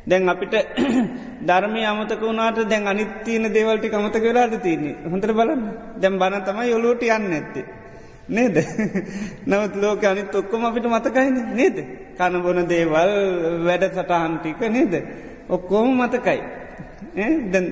[0.03, 0.53] දැන් අපිට
[1.47, 5.63] ධර්මය අමතක වුණට දැන් අනිත්තියන දේවල්ටි අමතක වෙලාද තියන්නේ හොඳර බලන්න
[5.97, 7.80] දැම් බන තමයි ඔලෝට යන්න ඇත්තේ.
[8.31, 8.55] නේද?
[9.45, 11.77] නවත් ලෝක අනිත් ඔක්කොම අපිට මතකයින නේද?
[12.17, 13.11] කණබොන දේවල්
[13.65, 14.93] වැඩ සටහන්ටික නේද?
[15.49, 16.39] ඔක්කෝම මතකයි.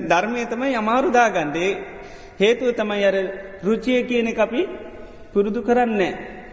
[0.06, 1.70] ධර්මය තමයි අමාරුදාගන්ඩේ
[2.38, 3.16] හේතුව තමයි අර
[3.62, 4.62] රුචිය කියන අපි
[5.32, 6.02] පුරුදු කරන්න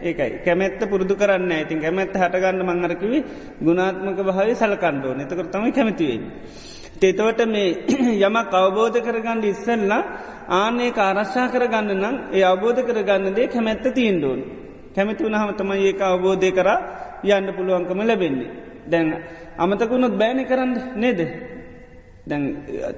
[0.00, 0.30] ඒකයි.
[0.44, 3.18] කැමැත්ත පුරුදු කරන්න ඉතින් කැමැත්ත හටගන්න මංහරකිවි
[3.60, 6.22] ගුණාත්මක භාව සලකණ්ඩෝ නතකර තමයි කැමතිවෙන්.
[7.00, 7.68] තෙතවට මේ
[8.26, 10.02] යමක් අවබෝධ කරගන්න ඉස්සල්ලා
[10.50, 14.40] ආනේ ආරශ්ා කරගන්න නම් ඒ අවබෝධ කරගන්න දේ කැමැත්ත තිීන්ඩෝන්.
[14.94, 16.68] කැමති වුණහම තමයි ඒක අවබෝධය කර
[17.24, 18.50] යන්න පුළුවන්කම ලැබෙන්නේ.
[18.86, 19.08] දැන්
[19.56, 21.20] අමතකුණොත් බෑනි කරන්න නේද.
[22.26, 22.44] දැන්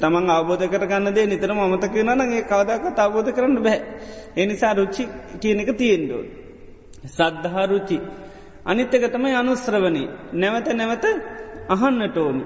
[0.01, 3.81] තමන් අවබෝධ කරගන්න දේ නිතරම අමතක නන ඒ කවදක් අවබෝධ කරන්න බැහැ.
[4.37, 5.05] එනිසා රුච්චි
[5.41, 6.27] කියන එක තියෙන්ඩෝන්.
[7.07, 7.99] සද්ධහා රුචි.
[8.65, 11.05] අනිත්තක තමයි අනුස්්‍රවනි නැවත නැවත
[11.69, 12.45] අහන්නට ඕනි.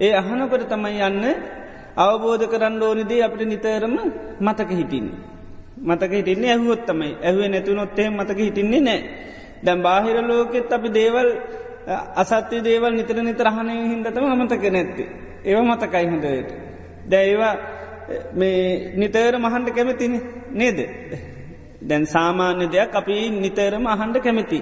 [0.00, 1.24] ඒ අහනකොට තමයි යන්න
[1.98, 3.94] අවබෝධ කරන්න ඕනිදේ අපට නිතරම
[4.40, 5.06] මතක හිටින්.
[5.80, 9.00] මතක හිටින්නේ ඇහුවොත් තමයි ඇහුවේ නැතුනොත්තේ මතක හිටින්නේ නෑ.
[9.64, 11.28] දැම් බාහිර ලෝකෙත් අපි දේවල්
[12.14, 15.04] අසත්‍ය දේවල් නිතර නිතරහනය හින්දතම අමතක නැත්ති.
[15.44, 16.48] ඒව මතකයි හොඳයට.
[17.06, 17.54] දැයිවා
[18.34, 20.14] මේ නිතර මහන්ඩ කැමතින
[20.52, 20.78] නේද.
[21.82, 24.60] දැන් සාමාන්‍ය දෙයක් අපි නිතරම අහන්ඩ කැමති.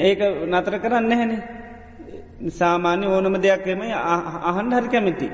[0.00, 1.42] ඒක නතර කරන්න හැනේ.
[2.50, 3.82] සාමාන්‍ය ඕනම දෙයක්ම
[4.48, 5.28] අහන්ඩ හරි කැමති.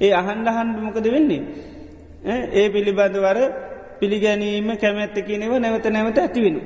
[0.00, 1.42] ඒ අහන්ඩ හන්ඩ මොකද වෙන්නේ.
[2.52, 3.38] ඒ පිළිබඳවර
[4.00, 6.56] පිළිගැනීම කැමැත්ත කියනෙව නැවත නැවත ඇතිවෙන.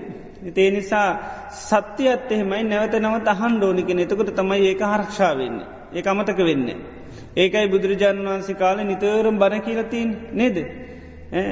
[0.57, 1.09] ඒ නිසා
[1.51, 5.67] සත්‍යයත් එහෙමයි නැවත නවත් අහන් ෝනිකෙන එතකොට තමයි ඒක හරක්ෂාවවෙන්නේ.
[5.95, 6.79] ඒ අමතක වෙන්නේ.
[7.37, 10.57] ඒකයි බුදුරජාණන් වහන්සේ කාල නිතරම් බණ කියලතින් නේද.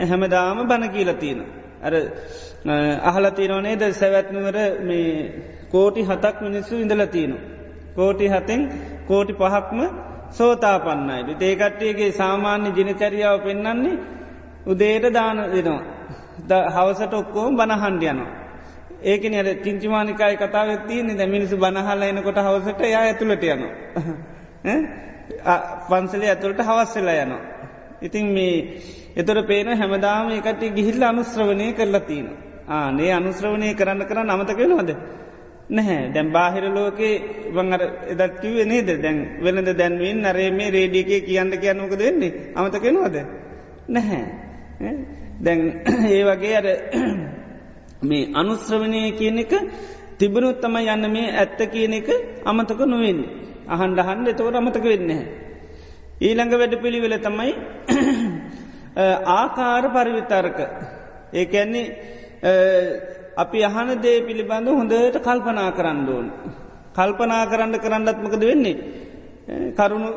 [0.09, 1.39] හැමදාම බණ කියලතින.
[1.83, 1.93] අර
[3.03, 5.09] අහලතිනවනේද සැවැත්නුවර මේ
[5.71, 7.60] කෝටි හතක් මිනිස්සු ඉඳලතිනවා.
[7.97, 8.61] කෝටි හතෙන්
[9.07, 9.81] කෝටි පහක්ම
[10.31, 11.37] සෝතාපන්නයි.
[11.43, 13.97] ඒකට්ටියගේ සාමාන්‍ය ජනචරියාව පෙන්න්නන්නේ
[14.67, 15.83] උදේට දාන දෙනවා.
[16.69, 18.31] හවසට ඔක්කෝම බණහන්ඩියනවා.
[19.03, 23.73] ඒකන අර චිංචිමානිකායි කතාව තියන්නේ ද මිනිසු බනහල්ල එනකොට හවසට යා ඇතුළට යනවා.
[25.89, 27.43] පන්සලේ ඇතුළට හවස්සලා යනවා.
[28.03, 28.57] ඉතින් මේ
[29.17, 32.27] එතොර පේන හැමදාම එකට ගිහිල්ල අනුස්්‍රවනය කරලා තියන.
[32.71, 34.91] ආනේ අනුස්්‍රවනය කරන්න කරන්න අමතකෙනවද.
[35.71, 36.13] නැහැ.
[36.13, 37.15] දැම් බාහිර ලෝකේ
[37.51, 38.89] වංගර එදත් කිවේ නේද?
[39.03, 43.17] දැන් වෙනද දැන්වෙන් නරේ මේ රේඩියකේ කියන්න කියන්නක දෙන්නේ අමතකෙනවද
[43.89, 44.23] නැහැ.
[45.41, 45.61] දැන්
[46.11, 46.67] ඒ වගේ අර
[48.03, 49.53] මේ අනුස්්‍රවනය කියන එක
[50.19, 52.09] තිබනුත් තම යන්න මේ ඇත්ත කියන එක
[52.45, 53.21] අමතක නොවෙන්
[53.69, 55.13] අහන්ඩ හන්ඩ එතකොට අමතක වෙන්න
[56.21, 57.53] ඊළඟ වැඩ පිළිවෙල තමයි
[59.39, 60.59] ආකාර පරිවිතර්ක.
[61.33, 61.87] ඒකැන්නේ
[63.43, 66.27] අපි අහන දේ පිළිබඳ හොඳට කල්පනා කරන්න ඕන්.
[66.95, 68.77] කල්පනා කරන්න කරන්නත්මකද වෙන්නේ.
[69.73, 70.11] කරුණු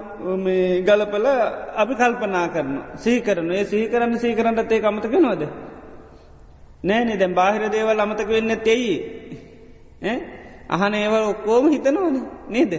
[0.82, 1.28] ගලපල
[1.76, 5.42] අපි කල්පනා කරන සීකරන ඒ සීකරන්න සීකරන්නත් ඒ අමතක නොද.
[6.84, 8.94] නෑනේ දැම් බාහිර දේවල් අමතක වෙන්න තෙයි.
[10.70, 12.16] අහන ඒව ඔක්කෝම හිතනවන
[12.50, 12.74] නේද.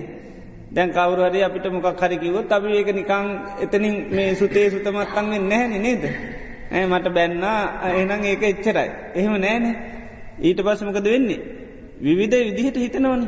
[0.71, 3.27] දැන් කවරුහරි අපිට මොකක් හරිකිවොත් අපි ඒක නිකං
[3.61, 6.05] එතනින් මේ සුතේ සුතමත්තන්ෙන් නැහැනි නේද.
[6.71, 7.45] ඇ මට බැන්න
[7.93, 8.91] එනම් ඒක එච්චරයි.
[9.15, 9.75] එහෙම නෑනේ.
[10.41, 11.41] ඊට පස්සමකද වෙන්නේ.
[12.01, 13.23] විවිධ විදිහට හිතනවන.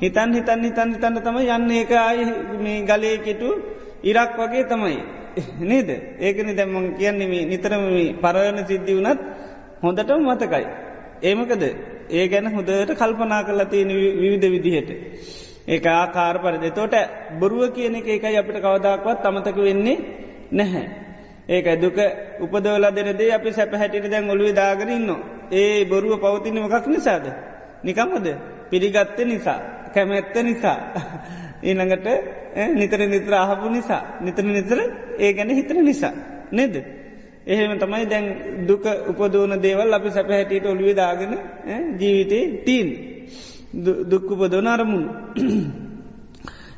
[0.00, 2.18] හිතන් හිතන් හිතන් හිතන්න තම යන්න එක ආය
[2.58, 3.50] මේ ගලයකෙටු
[4.04, 4.98] ඉරක් වගේ තමයි.
[5.62, 5.88] නේද
[6.20, 7.84] ඒකන දැම්මන් කියන්නේ නිතරම
[8.20, 9.20] පරවන සිද්ධි වනත්
[9.82, 10.64] හොඳටම මතකයි.
[11.22, 11.62] ඒමකද
[12.10, 13.92] ඒ ගැන හොදට කල්පනා කරලා තියෙන
[14.22, 14.90] විවිධ විදිහට.
[15.68, 16.94] ඒ ආකාර පරිද තෝට
[17.40, 19.98] බොරුව කියන එක එකයි අපිට කවදක්වත් අමතක වෙන්නේ
[20.52, 21.09] නැහැ.
[21.50, 21.98] ඒකයි දුක
[22.40, 25.10] උපදවල දෙනදේ අපි සැප හැටිට දැන් ඔොළුවේ දාගරන්න.
[25.52, 27.26] ඒ බොරුව පවතින මොකක් නිසාද.
[27.84, 28.26] නිකම්මද
[28.70, 29.58] පිළිගත්ත නිසා
[29.94, 30.78] කැමැත්ත නිසා.
[31.62, 32.06] ඊළඟට
[32.74, 34.78] නිතර නිතර අහපු නිසා නිතර නිතර
[35.18, 36.14] ඒ ගැන හිතන නිසා.
[36.50, 36.74] නෙද.
[37.46, 38.26] එහෙම තමයි දැන්
[38.66, 41.32] දුක උපදෝන දේවල් අපි සැප හැටියට ඔළුවේ දාගෙන
[41.98, 42.88] ජීවිතේ තීන්
[44.10, 45.10] දුක්කුපදෝන අරමුණු.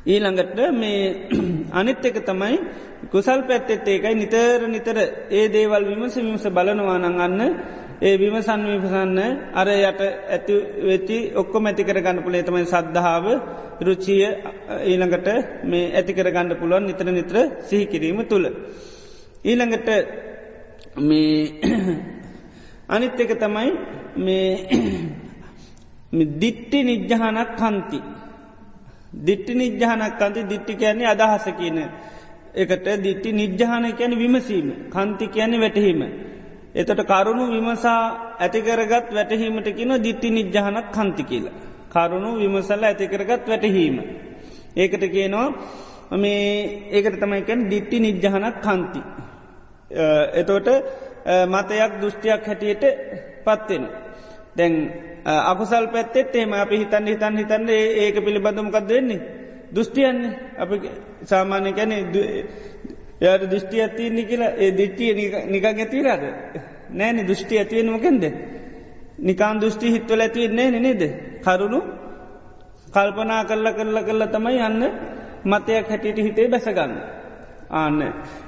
[0.05, 1.29] ඊළඟට මේ
[1.79, 2.55] අනිත් එක තමයි
[3.09, 4.97] කුසල් පැත්තෙත් ඒකයි නිතර නිතර
[5.31, 7.41] ඒ දේවල් විමස විමස බලනවානං අන්න
[8.01, 9.19] ඒ විමසන් විපසන්න
[9.53, 13.25] අර යට ඇති වෙච්චි ඔක්කොම ඇතිකර ගන්න පුළේ තමයි සද්ධාව
[13.81, 14.23] රුචිය
[14.83, 15.27] ඊළඟට
[15.65, 18.45] මේ ඇතිකර ගණඩ පුළුවන් නිතර නිත්‍ර සිහිකිරීම තුළ.
[19.45, 19.89] ඊළඟට
[20.99, 21.37] මේ
[22.95, 23.69] අනිත් එක තමයි
[24.17, 24.49] මේ
[26.41, 27.99] දිට්ටි නිජ්ජහනක් කන්ති.
[29.13, 31.77] දිට්ටි නිජ්ජහනක් කන්ති දිට්ටි කියන්නේ අදහස කියන
[32.55, 36.01] එකට දිට්ටි නිජ්ජහන කියන විමසීම කන්ති කියන්නේ වැටහීම.
[36.75, 38.01] එතට කරුණු විමසා
[38.39, 41.55] ඇතිකරගත් වැටහීමට කියන දිට්ටි නිජ්ජහනක් කන්ති කියලා.
[41.89, 43.95] කරුණු විමසල්ල ඇතිකරගත් වැටහීම.
[44.75, 45.47] ඒකට කියනවා
[46.13, 49.01] මේ ඒකට තමයිකැන් දිට්ටි නිජ්ජහනක් කන්ති.
[50.33, 50.67] එතෝට
[51.47, 52.83] මතයක් දෘෂ්ටියක් හැටියට
[53.45, 53.83] පත්වෙන.
[54.57, 54.73] දැන්
[55.25, 59.21] අකුසල් පැත්තෙත් එම අපි හිතන්න හිතන් හිතන්න ඒක පිළිබඳමකක්ද වෙන්නේ.
[59.71, 60.75] දෘෂ්ටියන්නේ අපි
[61.23, 61.95] සාමාන්‍ය කැනෙ
[63.21, 65.13] යට දෘෂ්ටි ඇතින්නේ කියලා ඒ දිට්ටිය
[65.47, 66.23] නිකං ඇතිරාද.
[66.91, 68.23] නෑන දෘෂ්ටි ඇතිවෙන මොකෙන්ද.
[69.19, 71.01] නිකාන් දෘෂ්ටි හිත්වල ඇතිවෙන්නේ නේද.
[71.41, 71.79] කරුණු
[72.89, 74.83] කල්පනා කල්ල කරල කරල තමයි යන්න
[75.45, 76.93] මතයක් හැටියට හිතේ බැසගන්න.
[77.71, 77.99] ආන්න.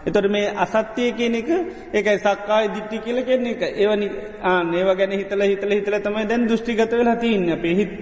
[0.05, 1.49] එතොට මේ අසත්‍යය කියන එක
[1.93, 4.07] ඒකයි සක්කායි දිට්ටි කියල කෙන්නේ එක ඒවනි
[4.43, 7.93] ආන ඒව ගැන හිතල හිතල හිතල තමයි දැන් දෘෂ්ටිගත වෙලා තියන්න අපේ හිත්.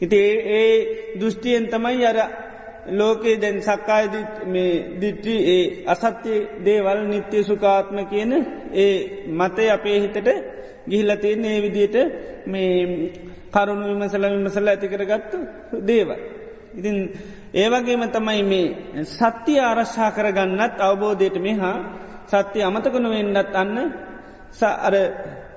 [0.00, 0.20] හිති
[0.54, 0.72] ඒ
[1.16, 2.18] දෘෂ්ටියෙන් තමයි අර
[2.90, 4.06] ලෝකයේ දැන් සක්කාය
[5.00, 8.32] දිට්ටි ඒ අසත්‍යය දේවල් නිත්‍ය සුකාත්ම කියන
[8.74, 8.94] ඒ
[9.32, 10.28] මතය අපේ හිතට
[10.88, 11.96] ගිහිල්ලතියෙන් ඒ විදියට
[12.46, 13.12] මේ
[13.52, 15.38] කරුණු විමසල විමසල ඇතිකරගත්තු
[15.82, 16.20] දේවල්.
[16.74, 16.96] ඉතින්
[17.54, 21.76] ඒවගේම තමයි මේ සත්‍යය ආරශ්ා කරගන්නත් අවබෝධයට මෙහා
[22.26, 23.76] සත්‍යය අමතකන වෙන්නත් අන්න
[24.80, 24.94] අර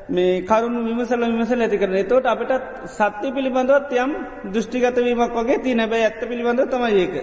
[0.10, 2.51] මේ කරුණු විමසල විමසල ඇති කරන තෝට අපට
[2.89, 4.12] සත්‍ය පිළිබඳවත් යම්
[4.47, 7.15] දෘෂ්ටිගතවීමක් වගේ ති නැබැ ඇත්ත පිළිබඳ තමයිඒක.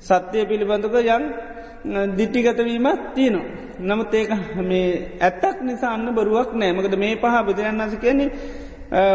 [0.00, 1.22] සත්‍යය පිළිබඳක යන්
[2.16, 3.46] දිට්ටිගතවීමත් තියනවා.
[3.80, 4.30] නමුත් ඒක
[4.62, 8.30] මේ ඇත්තක් නිසා අන්න බරුවක් නෑමකද මේ පහ බුදුරන් අස කියන්නේ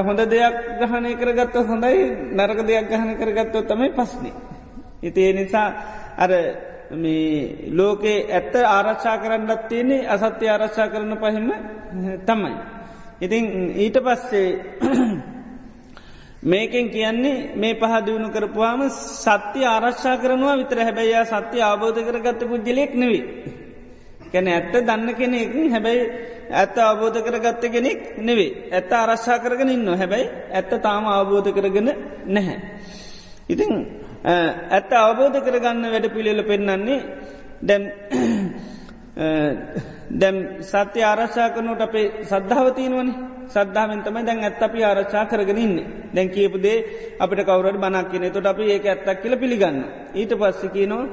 [0.01, 1.97] හොඳ දෙයක් ගහනය කරගත්ත හොඳයි
[2.33, 4.33] නරක දෙයක් ගහන කරගත්තව තමයි පස්නේ.
[5.07, 5.67] ඉති ඒ නිසා
[6.17, 6.31] අර
[6.93, 11.47] මේ ලෝකේ ඇත්ත ආරක්ෂා කරන්නත් තියන්නේ අසත්‍ය ආරක්ෂා කරන පහිම
[12.23, 12.55] තමයි.
[13.21, 14.49] ඉතින් ඊට පස්සේ
[16.51, 23.23] මේකෙන් කියන්නේ මේ පහදියුණු කරපුවාම සත්‍ය ආරක්ෂා කරනවා විතර හැබැයි සත්‍ය අවබෝධ කරගත්ත පුද්ජලෙක් නෙවී.
[24.31, 26.03] කැන ඇත්ත දන්න කෙනෙක් හැබැයි
[26.51, 31.89] ඇත්ත අවබෝධ කරගත්ත කෙනෙක් නෙවේ ඇත්ත ආරශ්ා කරගෙන ඉන්න හැබැයි ඇත්ත තාම අවබෝධ කරගෙන
[32.27, 32.57] නැහැ.
[33.49, 33.73] ඉතිං
[34.25, 36.99] ඇත්ත අවබෝධ කරගන්න වැඩ පිළිල පෙන්න්නන්නේ
[37.61, 37.83] දැම්
[40.11, 43.13] දැම් සත්‍ය ආරශ්ා කරනුට අපේ සද්ධාවතියනවනි
[43.47, 45.75] සද්ධාවෙන් තමයි දැන් ඇත් අපි ආරච්චා කරගෙන ඉන්න.
[46.13, 46.85] දැන් කියපුදේ
[47.19, 48.25] අපිට කවුරට බනක් කියන.
[48.27, 49.77] තොට අපි ඒක ඇත්තක් කියල පිළිගන්න
[50.13, 51.05] ඊට පස්සිකනවා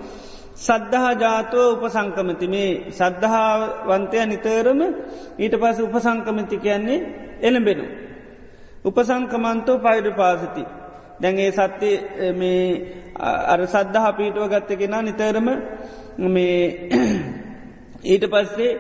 [0.57, 2.47] සද්ධහා ජාතෝ උපසංකමති.
[2.47, 4.81] මේ සද්ධාවන්තය නිතරම
[5.39, 7.05] ඊට පස උපසංකමති කියන්නේ
[7.41, 7.85] එළඹෙනු.
[8.85, 10.65] උපසංකමන්තෝ පයිඩ පාසති.
[11.21, 11.91] දැන්ඒ සත්‍ය
[12.33, 12.65] මේ
[13.47, 15.49] අර සද්ධහ පීටුව ගත්තකෙන නිතරම
[16.19, 16.59] මේ
[18.13, 18.71] ඊට පස්සේ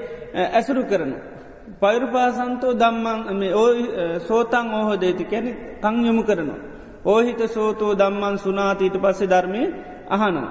[0.51, 1.13] ඇසුරු කරන.
[1.81, 3.71] පෛරුපාසන්තෝ දම්මන් ඕ
[4.21, 5.47] සෝතන් ඕහ දේති කැන
[5.81, 6.61] කං යොමු කරනවා.
[7.05, 9.63] ඕහිත සෝතෝ දම්මන් සුනාතීට පස්සේ ධර්මය
[10.09, 10.51] අහනවා.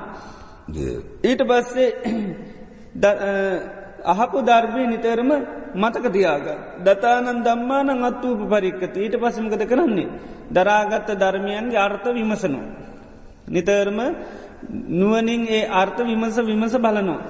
[1.24, 1.90] ඊට පස්සේ
[4.04, 5.32] අහපු ධර්මය නිතරම
[5.76, 6.46] මතක තියාග.
[6.80, 10.10] දතානන් දම්මාන අත්වූප පරික්කත ඊට පසමකද කරන්නේ.
[10.50, 12.66] දරාගත්ත ධර්මයන්ගේ අර්ථ විමසනවා.
[13.48, 14.00] නිතරම
[14.92, 17.22] නුවනින් ඒ අර්ථ විමස විමස බලනවා.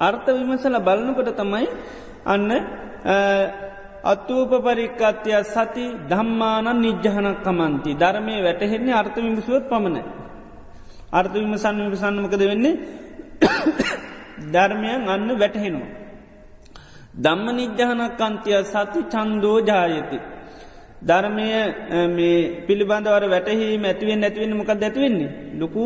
[0.00, 1.66] අර්ථ විමසල බලනකොට තමයි
[2.24, 2.50] අන්න
[4.04, 9.96] අත්වූප පරික්කත්ය සති ධම්මාන නිජ්්‍යහනක් කමන්ති ධර්මය වැටහෙන්නේ අර්ථ විමසුවත් පමණ.
[11.10, 12.74] අර්ථ විමසන්න විමසන්නමකද වෙන්නේ
[14.46, 15.90] ධර්මයන් අන්න වැටහෙනවා.
[17.16, 20.18] දම්ම නිජ්්‍යහනක් අන්තිය සති චන්දෝ ජායති.
[21.02, 21.48] ධර්මය
[22.08, 25.30] මේ පිළිබඳවර වැටහි ඇතිවෙන් ඇතිවෙන්න මොකක් ඇතිවෙන්නේ.
[25.54, 25.84] ලොකු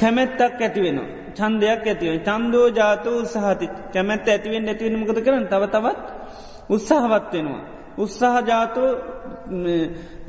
[0.00, 1.08] කැමැත්තක් ඇතිවෙනවා.
[1.36, 5.98] චන්දයක් ඇතිව චන්දෝ ජාතෝ උත්සාහති කැමැත්ත ඇතිවෙන් ඇතිවෙනමකද කරන තව තවත්
[6.70, 7.62] උත්සාහවත් වෙනවා.
[7.98, 8.90] උත්සාහ ජාතෝ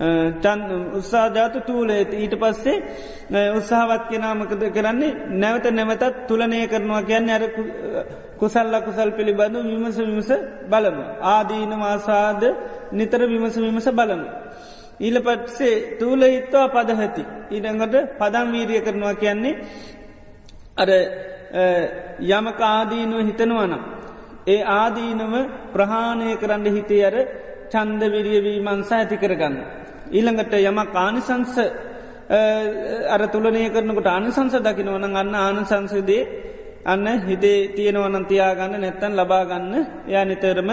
[0.01, 2.77] උත්සාජාත තූලේත ඊට පස්සේ
[3.51, 7.43] උත්සාහවත් කෙනාමකද කරන්නේ නැවත නැවතත් තුළනය කරනවා කියන්න අර
[8.35, 10.29] කුසල්ල කුසල් පිළිබඳු විමස විමස
[10.67, 11.03] බලනු.
[11.21, 12.41] ආදීන වාසාද
[12.91, 14.25] නිතර විමස විමස බලනු.
[14.99, 17.23] ඊල පත්සේ තූල හිත්වා පදහති.
[17.51, 19.59] ඊඩඟට පදම් වීරිය කරනවා කියන්නේ
[20.77, 20.89] අර
[22.29, 23.81] යමක ආදීනුව හිතනවනම්.
[24.47, 25.33] ඒ ආදීනව
[25.73, 27.15] ප්‍රහාණය කරන්න හිතේ අර
[27.69, 29.80] චන්ද විරියවීමන්සා ඇති කරගන්න.
[30.11, 31.55] ඊළඟට යම කානිසංස
[33.09, 36.23] අර තුළනය කරනකට අනිසංස දකිනවන අන්න ආනසංසදේ
[36.85, 39.73] අන්න හිතේ තියෙනවනන් තියාගන්න නැත්තන් ලබාගන්න
[40.07, 40.69] යා නිතරම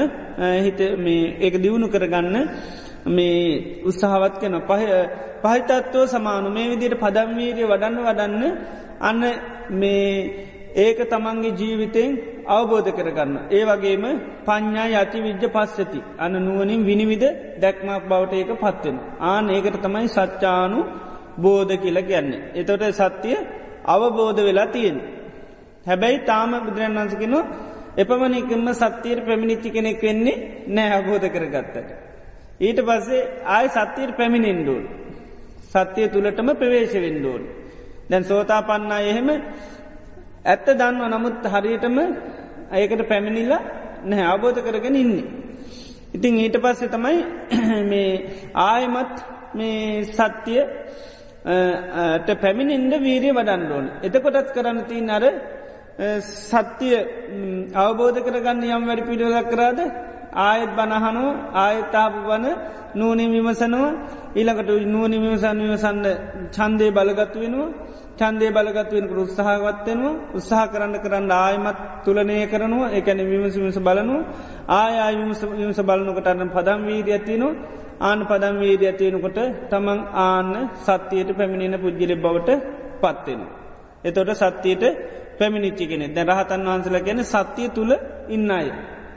[0.59, 0.81] හිත
[1.39, 2.37] ඒක දියුණු කරගන්න
[3.07, 4.83] මේ උත්සාහවත් කන පහ
[5.43, 6.51] පහිතත්වෝ සමානු.
[6.51, 8.43] මේ විදියට පදම්වීරිය වඩන්න වඩන්න
[9.01, 9.21] අන්න
[9.73, 10.09] මේ
[10.77, 12.11] ඒක තමන්ගේ ජීවිතයෙන්
[12.47, 13.35] අවබෝධ කරගන්න.
[13.51, 14.05] ඒ වගේම
[14.45, 16.01] පඤ්ඥා යති විද්‍ය පස්සති.
[16.19, 17.29] අන නුවනින් විනිවිධ
[17.61, 18.97] දැක්මක් බවට ඒක පත්වෙන.
[19.21, 20.81] ආන ඒකට තමයි සච්චානු
[21.39, 22.45] බෝධ කියල කියන්නේ.
[22.55, 23.37] එතොට සත්‍යය
[23.87, 24.97] අවබෝධ වෙලා තියෙන්.
[25.87, 27.35] හැබැයි තාම බුදුරන් වන්සකෙන
[27.97, 30.37] එපමණිකම සත්‍යයට පැමිණිච්චි කෙනෙක් වෙන්නේ
[30.69, 31.89] නෑ අවබෝධ කරගත්තට.
[32.61, 34.85] ඊට පස්සේ ආය සත්‍යයට පැමිණින්ඩුවන්.
[35.69, 37.45] සත්‍යය තුළටම ප්‍රවේශ වෙන්ඩුවන්.
[38.11, 39.29] දැන් සෝතා පන්නා එහෙම
[40.45, 41.99] ඇත්ත දන්ව නමුත් හරියටම
[42.73, 43.53] ඒකට පැමිණිල්ල
[44.05, 45.25] නැහැ අවබෝධ කරගෙන ඉන්නේ.
[46.15, 47.19] ඉතිං ඊට පස්සේ තමයි
[47.91, 48.13] මේ
[48.55, 49.17] ආයමත්
[49.55, 50.61] මේ සත්‍යය
[52.37, 53.87] පැමිණින්ද වීරිය වඩන්ඩෝන්.
[54.03, 55.25] එතකොටත් කරන්න තිී අර
[56.21, 56.95] සත්‍යය
[57.77, 59.79] අවබෝධ කරගන්න යම් වැඩි පිළිවෙලක් කරාද
[60.41, 62.47] ආයත් බණහනෝ ආයත්තාපු වන
[62.95, 63.91] නූනින් විමසනවා
[64.35, 66.05] ඊළඟට නුවනි විමසන් විමසන්න
[66.53, 67.88] චන්දය බලගත්තු වෙනවා
[68.19, 74.17] චන්දේ බලගත් වෙනකට උත්සාහවත්වෙනවා උත්සාහ කරන්න කරන්න ආයමත් තුළනය කරනවා එකැන විමස විමස බලනු
[74.75, 75.13] ආය
[75.57, 77.55] විමස බලනකටන්න පදම් වීද ඇතිනවා
[78.01, 79.39] ආන පදම් වීද ඇතියෙනකොට
[79.71, 82.51] තමන් ආන්න සත්‍යයට පැමිණෙන පුද්ගිලි බවට
[83.01, 83.53] පත්වෙනවා.
[84.05, 84.85] එතොට සත්‍යයට
[85.39, 87.93] පැමිණිච්චිගෙන දැ රහතන් වහන්සල ගැන සත්‍යය තුළ
[88.29, 88.69] ඉන්න අය.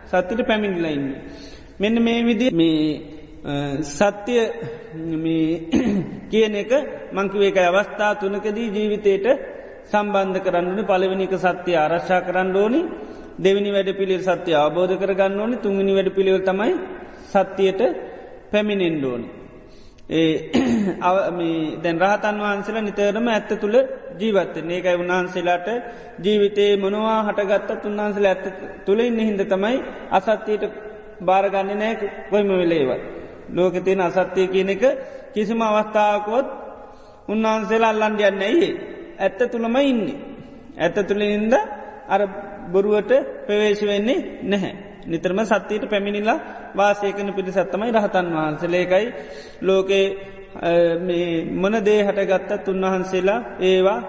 [0.07, 1.07] සත්‍යයට පැමිණිල ඉන්න.
[1.79, 2.79] මෙන්න මේ විදි මේ
[3.41, 4.41] සත්‍යය
[6.29, 6.71] කියන එක
[7.11, 9.25] මංකිවේක අවස්ථා තුනකදී ජීවිතයට
[9.85, 12.81] සම්බන්ධ කරන්නන පළවෙනික සත්‍යය ආරශ්ා කරන්න ඕනි.
[13.37, 15.57] දෙවිනි වැඩ පිළිල් සත්‍යය අවබෝධ කරගන්න ඕනි.
[15.57, 16.73] තුන්ගනි වැඩ පිළිවල් තමයි
[17.27, 17.81] සත්‍යයට
[18.51, 19.27] පැමිණෙන්ඩ ඕනි.
[20.07, 20.51] ඒ
[21.83, 23.77] දැන් රහතන් වහන්සේලා නිතරම ඇත්ත තුළ
[24.19, 25.67] ජීවත්ත ඒකයි උන්වහන්සේලාට
[26.19, 28.45] ජීවිතේ මොනවා හටගත්තත් උන්වහන්සල ඇත්ත
[28.85, 30.63] තුළ ඉන්න හිද තමයි අසත්‍යයට
[31.21, 31.93] භාරගන්න නෑ
[32.29, 33.20] කොයිම වෙලේවත්.
[33.51, 34.83] ලෝක තියෙන අසත්‍යය කියන එක
[35.33, 36.47] කිසිම අවස්ථාවකොත්
[37.27, 38.69] උන්වහන්සේලා අල්ලන්ඩ යන්න ඇයි
[39.19, 40.17] ඇත්ත තුළම ඉන්නේ.
[40.77, 41.53] ඇත්ත තුළ ඉන්ද
[42.07, 42.21] අර
[42.71, 43.11] බොරුවට
[43.45, 44.73] ප්‍රවේශ වෙන්නේ නැහැ.
[45.05, 46.39] නිතරම සත්‍යයට පැමිණිලා
[46.75, 49.07] වාසයකන පිළිසත්තමයි රහතන් වහන්සලේකයි
[49.61, 50.05] ලෝකේ
[51.53, 53.99] මොන දේ හටගත්තත් උන්වහන්සේලා ඒවා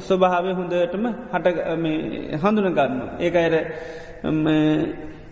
[0.00, 1.46] ස්වභාවය හොඳටම හට
[2.42, 2.94] හඳුනගන්න.
[3.20, 3.54] ඒක අර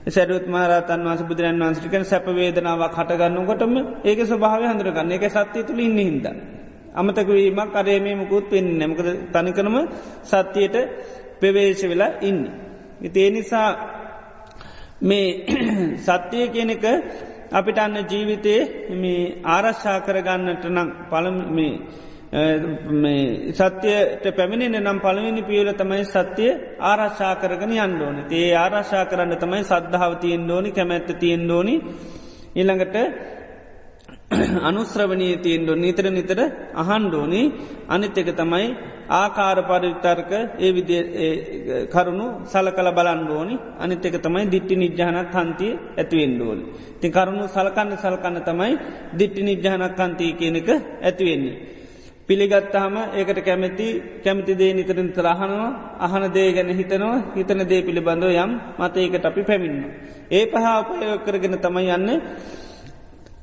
[0.06, 6.26] සැරුත් මාරතන් වන්ස බුදුරන් වන්සිටිකන සැපවේදනාවක් හටගන්නකොටම ඒක ස්වභාව හඳරගන්න එක සත්‍යය තුළ ඉන්න හිද.
[6.92, 9.76] අමතක වීමක් අරේමයමකුත් පෙන් නැමකද තනිකනම
[10.24, 10.76] සත්‍යයට
[11.40, 12.40] පෙවේශ වෙලා ඉන්න.
[13.00, 13.68] ඉතිේ නිසා
[15.02, 15.28] මේ
[16.06, 16.84] සත්‍යය කියන එක
[17.52, 21.74] අපිට අන්න ජීවිතයේ මේ ආරශ්ා කරගන්නට නම් පළම මේ
[22.30, 30.12] සත්‍යයට පැමිණෙන නම් පළවෙනි පියවල තමයි සත්‍යය ආරශ්ා කරගෙන යන්ඩෝන ඒ ආරශ්ා කරන්න තමයි සද්ධාව
[30.20, 31.74] තියෙන් ෝනි කැමැත්ත තියෙන් ෝනි
[32.54, 32.96] ඉළඟට
[34.62, 36.38] අනුස්්‍රවනී තියෙන් ො නිතර නිතර
[36.74, 37.42] අහන්ඩෝනි
[37.88, 38.68] අනිත් එක තමයි
[39.10, 40.96] ආකාර පරිවිතර්ක ඒ විදි
[41.88, 46.64] කරුණු සල කළ බලන්ඩෝනි අනිත් එක තමයි දිට්ටි නිජ්‍යානත් හන්තිය ඇතිවෙන් ඩෝනි.
[47.00, 48.72] ති කරුණු සලකන්න සල්කන්න තමයි
[49.12, 50.68] දිට්ටි නිජ්‍යානක් කන්තිය කියනක
[51.02, 51.79] ඇතිවෙන්නේ.
[52.30, 53.88] පිළිගත්තහම ඒකට කැමැති
[54.24, 59.78] කැමති දේ නිතරින් තරහනවා අහන දේ ගැන හිතනවා හිතන දේ පිළිබඳව යම් මතයකට අපි පැමින්න.
[60.30, 62.08] ඒ පහා උපයෝ කරගෙන තමයි යන්න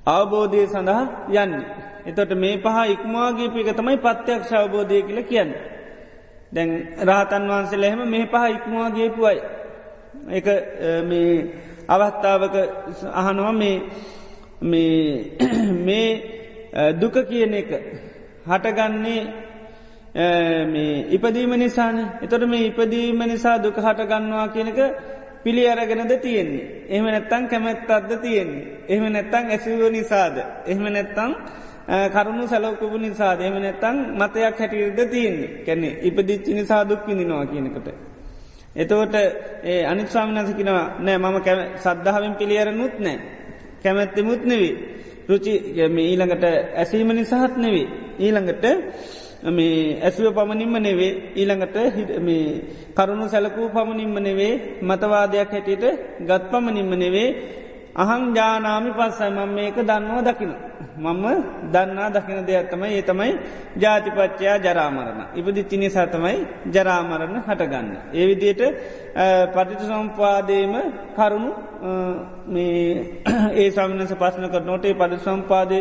[0.08, 1.04] අවබෝධය සඳහා
[1.36, 1.54] යන්න.
[2.06, 5.52] එතොට මේ පහ ඉක්මවාගේපික තමයි පත්‍යක්ෂ අවබෝධය කියල කියන්න.
[6.52, 6.70] දැන්
[7.02, 9.38] රාතන් වහන්සේ ලැහෙම මේ පහ ඉක්මවාගේපුයි.
[10.30, 10.48] එක
[11.04, 11.32] මේ
[11.88, 12.56] අවස්ථාවක
[13.14, 13.54] අහනවා
[14.64, 16.08] මේ
[17.02, 17.70] දුක කියන එක
[18.48, 19.22] හටගන්නේ
[21.10, 24.80] ඉපදීම නිසාන එතොට මේ ඉපදීම නිසා දුක හටගන්නවා කියනක
[25.44, 26.66] පිළි අරගෙනද තියෙන්නේ.
[26.90, 28.64] එහම නැත්තං කැමැත්තත්ද තියෙන්නේ.
[28.88, 30.36] එහම නැත්තං ඇසිව නිසාද.
[30.66, 31.32] එහම නැත්තං
[32.14, 37.88] කරුණු සැලෝකපු නිසා දෙම නැත්තං මතයක් හැටියද තියන්නේ කැනෙ ඉපදිච්චි නිසා දුක්කිදිනවා කියනකට.
[38.76, 39.16] එතවට
[39.64, 41.38] ඒ අනිස්වාමිනසකිනවා නෑ මම
[41.78, 43.18] සද්ධාවෙන් පිළියරනුත් නෑ
[43.84, 44.74] කැමැත්තෙමුත් නෙවී.
[45.30, 45.54] රුචි
[46.02, 46.44] ඊළඟට
[46.76, 48.07] ඇසීම නිසාහත් නෙවේ.
[48.20, 48.66] ඊළඟට
[49.48, 51.78] මේ ඇසුව පමණින්ම නෙවේ ඊළඟට
[52.96, 54.54] කරුණු සැලකූ පමණින්ම නෙවේ
[54.84, 55.86] මතවාදයක් හැටියට
[56.22, 57.30] ගත් පමණින්ම නෙවේ
[57.96, 60.52] අහං ජානාමි පස්සයි මම මේක දන්නවා දකින.
[60.98, 61.26] මම
[61.72, 63.32] දන්නා දකින දෙයක් තමයි ඒ තමයි
[63.78, 65.22] ජාතිපච්චයා ජරාමරණ.
[65.36, 66.38] ඉපදිච්චි නිසා තමයි
[66.74, 67.88] ජරාමරණ හටගන්න.
[68.14, 68.62] ඒ විදියට
[69.54, 70.74] පටිට සම්පාදයම
[71.16, 71.52] කරුණු
[73.60, 75.80] ඒ සමිනස පස්සනක නොටේ පඩි සම්පාදය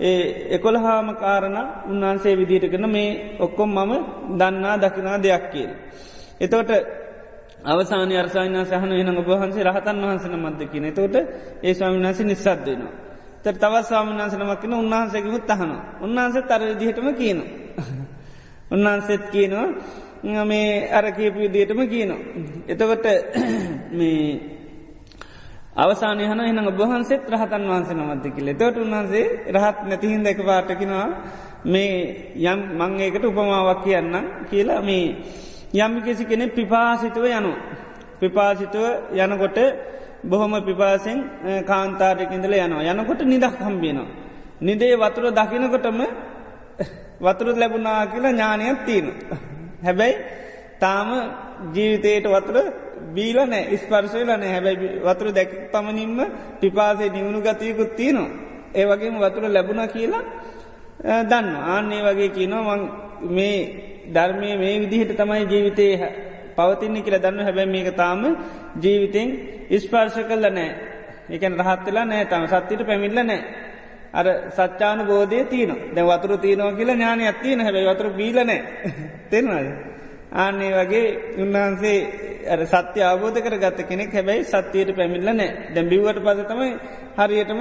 [0.00, 0.20] ඒ
[0.50, 3.92] එකොළහාම කාරණ උන්වහන්සේ විදිට කන මේ ඔක්කොම් මම
[4.38, 5.70] දන්නා දකිනා දෙයක් කියල.
[6.40, 6.72] එතවට
[7.64, 11.14] අවසාන අර්සායන සහන එන ඔබහන්සේ රහතන් වහන්සන මදකින තෝට
[11.62, 12.94] ඒ ස්වාමිනාස නිසාද වෙනවා.
[13.42, 15.72] තර තවත් ස්වාමිනාසනමක්කන උන්වහන්සේකිමුත් අහන.
[16.00, 17.38] උන්වහන්සේ තර දිහටම කියන.
[18.70, 22.18] උන්වහන්සෙත් කියනවා මේ අර කියපු විදියටම කියනවා.
[22.68, 23.06] එතකොට
[23.92, 24.57] මේ
[25.78, 31.06] අවසානය හන එන ඔබහන්සේත් රහතන් වහන්සේ නමද කියල තොට උන්වහන්සේ රහත් නැතිහින් දැක පාටකිනවා
[31.64, 31.92] මේ
[32.44, 34.14] යම් මංඒකට උපමාවක් කියන්න
[34.50, 35.06] කියලා මේ
[35.76, 37.52] යම් කිසි කෙනෙ පිපාසිතුව යනු.
[38.20, 39.58] පිපාසිතුව යනකොට
[40.24, 41.18] බොහොම පිපාසෙන්
[41.64, 44.08] කාන්තාරයකින්දල යනවා යනකොට නිදක් හම්බියනවා.
[44.60, 46.00] නිදේ වතුර දකිනකොටම
[47.20, 49.06] වතුර ලැබුණා කියලා ඥානයක් තියෙන.
[49.84, 50.16] හැබැයි
[50.80, 51.08] තාම
[51.74, 52.56] ජීවිතයට වතුර
[53.08, 54.48] බීල නෑ ස්පර්ශයල නෑ.
[54.48, 56.18] හැබැයි වතුර දැක පමණින්ම
[56.60, 58.30] පිපාසේ නිවුණු ගතයකුත් තියෙනවා.
[58.74, 60.24] ඒ වගේම වතුර ලැබුණ කියලා
[61.24, 62.78] දන්න ආන්නේ වගේ කියනවා
[63.30, 63.58] මේ
[64.08, 65.86] ධර්මය මේ විදිහට තමයි ජීවිතය
[66.56, 68.22] පවතින්නේ කියල දන්න හැබැ මේක තාම
[68.76, 69.28] ජීවිතෙන්
[69.70, 70.70] ඉස්පර්ශ කල්ල නෑ.
[71.30, 72.44] එකන රහත්වෙලා නෑ තම.
[72.46, 73.40] සත්තිට පැමිල්ල නෑ.
[74.10, 78.60] අර සච්චාන බෝධය තියන දැ වතුර තියනවා කියලා ඥානය ඇත්තියන හැබයි වතුර බීලනෑ
[79.30, 79.97] තෙනවාද.
[80.32, 81.06] ආන්නේ වගේ
[81.38, 86.70] උන්වහන්සේ සත්‍ය අවබෝධ කර ගත්ත කෙනෙක් හැබැයි සත්‍යයට පැමිල්ල නෑ දැම්බිවට පස තමයි
[87.16, 87.60] හරියටම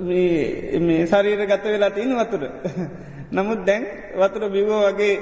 [0.00, 2.42] මේ ශරීර ගත වෙලා තියෙන වතුර.
[3.32, 3.82] නමුත් දැන්
[4.14, 5.14] වතුර බිවෝ වගේ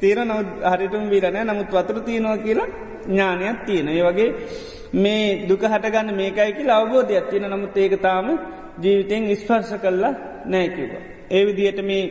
[0.00, 2.68] තීර නවත් හරිටම බීලනෑ නමුත් වතුර තියෙනවා කියලා
[3.06, 3.88] ඥානයක් තියෙන.
[3.88, 4.30] ඒ වගේ
[4.94, 8.26] මේ දුක හටගන්න මේකයි කියලා අවබෝධයක් තියෙන නමුත් ඒකතාම
[8.82, 10.14] ජීවිතයෙන් ස්පර්ශ කල්ලා
[10.46, 10.90] නෑකිව.
[11.30, 12.04] ඒ විදියට මේ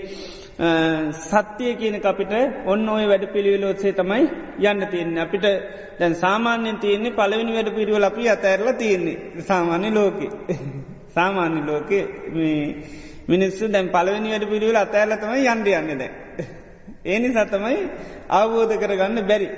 [0.55, 2.31] සත්‍යය කියන අපිට
[2.65, 4.23] ඔන්න ඔය වැඩ පිළිවිලෝත්සේ තමයි
[4.63, 5.45] යන්න තියන්නේ අපිට
[5.99, 10.27] දැන් සාමාන්‍යෙන් තියන්නේ පලවෙනි වැඩ පිරිවල අපි අතඇරල තියන්නේ සාමාන්‍ය ලෝකෙ.
[11.13, 11.99] සාමාන්‍ය ලෝකෙ
[13.27, 16.11] මිනිස්සු දැන් පලවෙනි වැඩ පිළිවෙල අතඇල්ලතම යන්ඩ යන්න දැ.
[17.05, 17.81] ඒනි සතමයි
[18.29, 19.49] අවබෝධ කරගන්න බැරි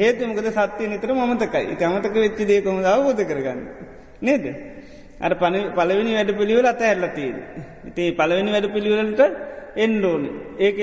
[0.00, 3.60] හේතුමකද සත්‍යය නිතර මතකයි එක අමතක වෙච්චි දේකොම අවබෝධ කරගන්න.
[4.20, 4.44] නේද.
[5.18, 7.36] අර පන පලවෙනි වැඩ පිළිවෙල අත ඇල්ලතිීද.
[7.88, 9.20] ඉති පලවෙනි වැඩ පිළිවෙලට
[9.76, 10.30] එන්ඩෝනි.
[10.58, 10.78] ඒක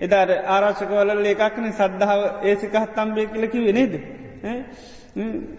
[0.00, 3.94] එදාට ආරාශකවල ඒකක්න සද්ධාව ඒසිකහත් තම්බේ කියලකිව නේද.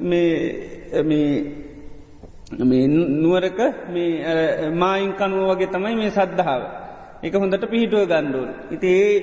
[0.01, 3.59] මේ මේ නුවරක
[3.89, 6.61] මේ මායින් කනුව වගේ තමයි මේ සද්ධාව.
[7.23, 8.49] එක හොඳට පිහිටුව ගණ්ඩුවන්.
[8.71, 9.15] ඉති ඒ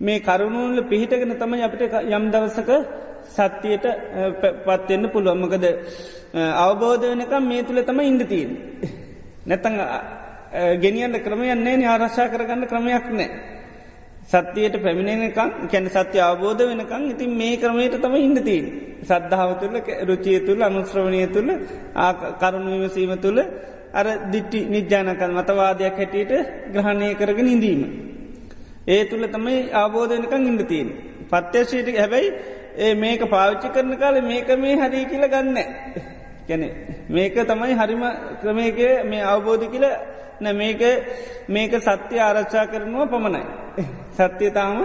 [0.00, 2.70] මේ කරුණුවල පිහිටගෙන තමයි අපිට යම් දවසක
[3.28, 3.86] සත්‍යයට
[4.64, 5.64] පත්වෙන්න පුළුවම්මකද
[6.34, 8.50] අවබෝධ වෙනකම් මේ තුළ තම ඉන්ඩතිීන්.
[9.46, 9.74] නැතං
[10.52, 13.28] ගෙනියන්න ක්‍රමයන්නේ ආරශ්ා කරගන්න ක්‍රමයක් නෑ.
[14.26, 18.62] සත්‍යයට පැමිණෙනකම් කැන සත්‍ය අවබෝධ වෙනකං ඉතින් මේ ක්‍රමයට තම ඉන්නතිී.
[19.02, 21.50] සද්ධාව තුළ රුචිය තුළ අනුශ්‍රවණය තුළ
[22.40, 23.38] කරුණු විමසීම තුළ
[23.92, 26.32] අර දිට්ටි නිජ්‍යානකල් මතවාදයක් හැටියට
[26.72, 27.82] ග්‍රහණය කරගෙන ඉඳීම.
[28.86, 30.88] ඒ තුළ තමයි අවබෝධනකං ඉන්නතිීන්.
[31.30, 32.28] පත්‍යශීට හැබැයි
[32.78, 35.58] ඒ මේක පාවිච්චි කරන කාල මේක මේ හරි කියල ගන්න.
[36.48, 36.62] ගැන
[37.08, 38.04] මේක තමයි හරිම
[38.40, 39.86] ක්‍රමයක මේ අවබෝධ කියල
[40.40, 40.82] නැ මේක
[41.48, 43.42] මේක සත්‍යය ආරච්චා කරනවා පමණයි.
[44.12, 44.78] සත්‍යතාම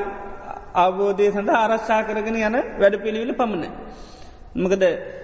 [0.75, 3.73] අවබෝධය සඳ ආරශ්ා කරගෙන යන වැඩ පිළිවිල පමණ.
[4.55, 4.83] මකද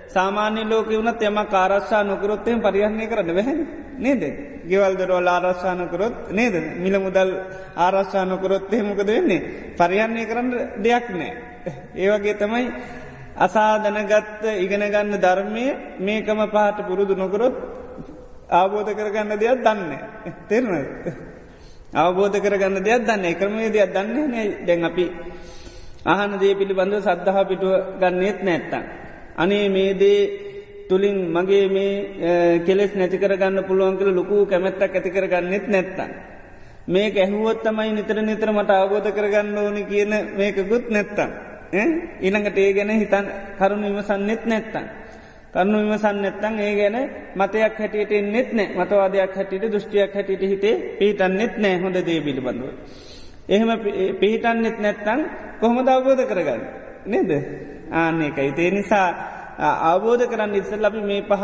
[0.10, 3.60] සාමාන්‍ය ලෝක වුණත් එම කාරශ්ා නොකරොත්තයෙන් පරිහණය කරන්න වැහැන්
[3.98, 4.24] නේද.
[4.66, 7.30] ගෙවල් දරවල් ආරශ්ානකරොත් නේද මිල මුදල්
[7.78, 10.50] ආරශ්ානකරොත් එහෙමකද වෙන්නේ පරිහණය කරන්න
[10.80, 11.34] දෙයක් නෑ.
[11.96, 12.66] ඒවගේ තමයි
[13.38, 15.66] අසාධනගත්ත ඉගෙනගන්න ධර්මය
[16.00, 17.56] මේකම පහට පුරුදු නොකරොත්
[18.50, 19.92] අවබෝධ කරගන්න දෙයක් දන්න.
[20.50, 20.74] තෙරනද.
[21.94, 25.06] අවබෝධ කරගන්න දෙයක් දන්න ක්‍රමේ දෙයක් දන්නේ නෑ දැන් අපි
[26.06, 28.84] අහන දේ පිළිබඳව සද්ධහ පිටුව ගන්නෙත් නැත්තන්.
[29.38, 30.20] අනේ මේ දේ
[30.90, 36.12] තුළින් මගේ මේ කෙලෙස් නැති කරගන්න පුළුවන් කළ ලොකු කැමැත්තක් ඇති කරගන්නෙත් නැත්තන්.
[36.88, 41.30] මේක ඇහුවොත් තමයි නිතර නිතර මට අවබෝධ කරගන්න ඕනි කියන මේකකුත් නැත්තන්.
[42.22, 43.26] ඊළඟට ඒ ගැන හිතන්
[43.60, 44.86] කරුණු විමසන්නෙත් නැත්තන්.
[45.58, 46.98] කන්නු විමසන්න නැත්තං ඒ ගැන
[47.36, 52.66] මතයක් හැටියට නෙත් නෑ මතවාදයක් හැටියට දෘෂ්ටියක් හැටියට හිතේ පිහිටන් නෙත් නෑ හොඳ දේ පිළිබඳව.
[53.50, 53.70] එහෙම
[54.20, 55.20] පිහිටන්නෙත් නැත්තං
[55.60, 56.62] කොහොමද අවබෝධ කරගන්න.
[57.08, 57.32] නේද
[57.92, 58.52] ආන්න එකයි.
[58.52, 59.08] තේ නිසා
[59.86, 61.44] අවබෝධ කරන්න ඉස්සල් ලබි මේ පහ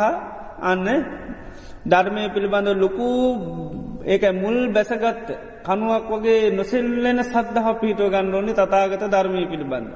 [0.62, 0.88] අන්න
[1.86, 3.08] ධර්මය පිළිබඳ ලොකු
[4.06, 5.28] ඒක මුල් බැසගත්ත
[5.64, 9.90] කනුවක් වගේ නොසෙල්ලෙන සද්ධහ පිහිටෝ ගන්න ඕන්නේ තතාගත ධර්මය පිළිබඳ.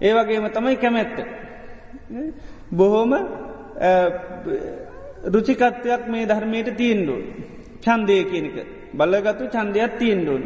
[0.00, 1.16] ඒවගේම තමයි කැමැත්ත.
[2.72, 3.12] බොහෝම
[5.24, 7.20] රුචිකත්වයක් මේ ධර්මයට තියෙන්ඩුව.
[7.80, 8.56] චන්දය කියනක
[8.92, 10.44] බලගත්තු චන්දයක් තියෙන්ඩුවන.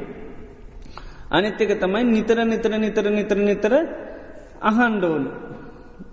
[1.30, 3.72] අනිත්්‍යක තමයි නිතර නිතර නිතර නිතර නිතර
[4.62, 5.24] අහන්ඩෝන.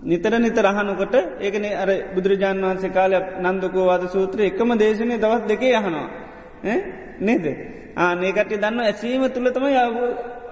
[0.02, 6.08] නිතර නිතර අහනකොට ඒකන අර බුදුරජාන් වන්සේ කාලයක් නන්දකෝවාද සූත්‍ර එකම දේශනය දවත් දෙකේ යහනවා.
[7.20, 7.44] නේද.
[7.96, 9.66] ආනේකට දන්න ඇසීම තුළ තම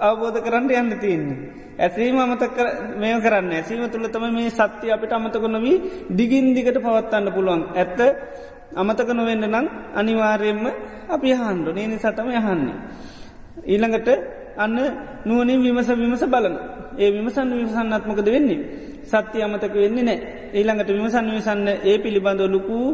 [0.01, 1.39] අවබෝධ කරන්න යන්න තියන්නේ.
[1.79, 2.59] ඇසීම අමතක
[2.97, 5.77] මේ කරන්න ඇසීම තුළ තම මේ සත්‍යය අපිට අමතක නොවී
[6.11, 7.63] දිගින් දිගට පවත්තන්න පුළුවන්.
[7.75, 8.01] ඇත්ත
[8.75, 10.65] අමතක නොවෙන්න නම් අනිවාර්යෙන්ම
[11.09, 12.77] අපි හන්ඩු නේනි සතම යහන්නේ.
[13.65, 14.09] ඊළඟට
[14.57, 14.77] අන්න
[15.25, 16.55] නුවනින් විමස විමස බලන
[16.97, 18.61] ඒ විමසන්න විමසන්නත්මකද වෙන්නේ.
[19.05, 20.19] සත්‍යය අමතක වෙන්නේ නෑ
[20.53, 22.87] ඊළඟට විමසන්න විසන්න ඒ පිළිබඳව ලොකූ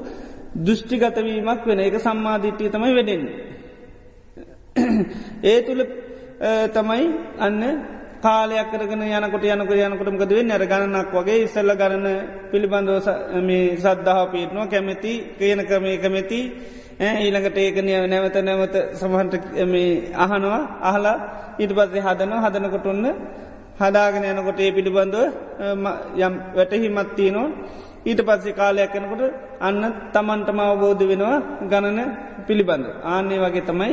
[0.57, 3.23] දෘෂ්ටිගතවීමක් වෙන එක සම්මාධිට්්‍යය තමයි වෙඩෙන්.
[5.45, 5.83] ඒ තුළ
[6.41, 7.05] තමයි
[7.39, 7.61] අන්න
[8.23, 10.51] කාලයක් කරගෙන යනකොට යනක යනකොටමකද වෙන්න?
[10.51, 12.07] අර ගණනක් වගේ ඉස්සල්ල ගරන
[12.51, 13.07] පිළිබඳව
[13.43, 14.67] මේ සද්ධාව පීටනවා.
[14.67, 16.41] කැමැති කියන ක්‍රමය කැමැති
[17.01, 19.35] ඊළඟට ඒකනය නැවත නැවත සමහන්ට
[20.17, 21.17] අහනවා අහලා
[21.59, 22.45] ඊට පස්සේ හදනවා.
[22.45, 23.05] හදනකොට ඔන්න
[23.81, 25.17] හදාගෙන යනකොට ඒ පිළිබඳව
[26.19, 27.49] යම් වැටහිමත්තියනවා
[28.07, 29.23] ඊට පස්සේ කාලයක් යනකොට
[29.61, 29.83] අන්න
[30.15, 32.01] තමන්ටම අවබෝධ වෙනවා ගණන
[32.47, 32.87] පිළිබඳ.
[33.05, 33.93] ආන්නේ වගේ තමයි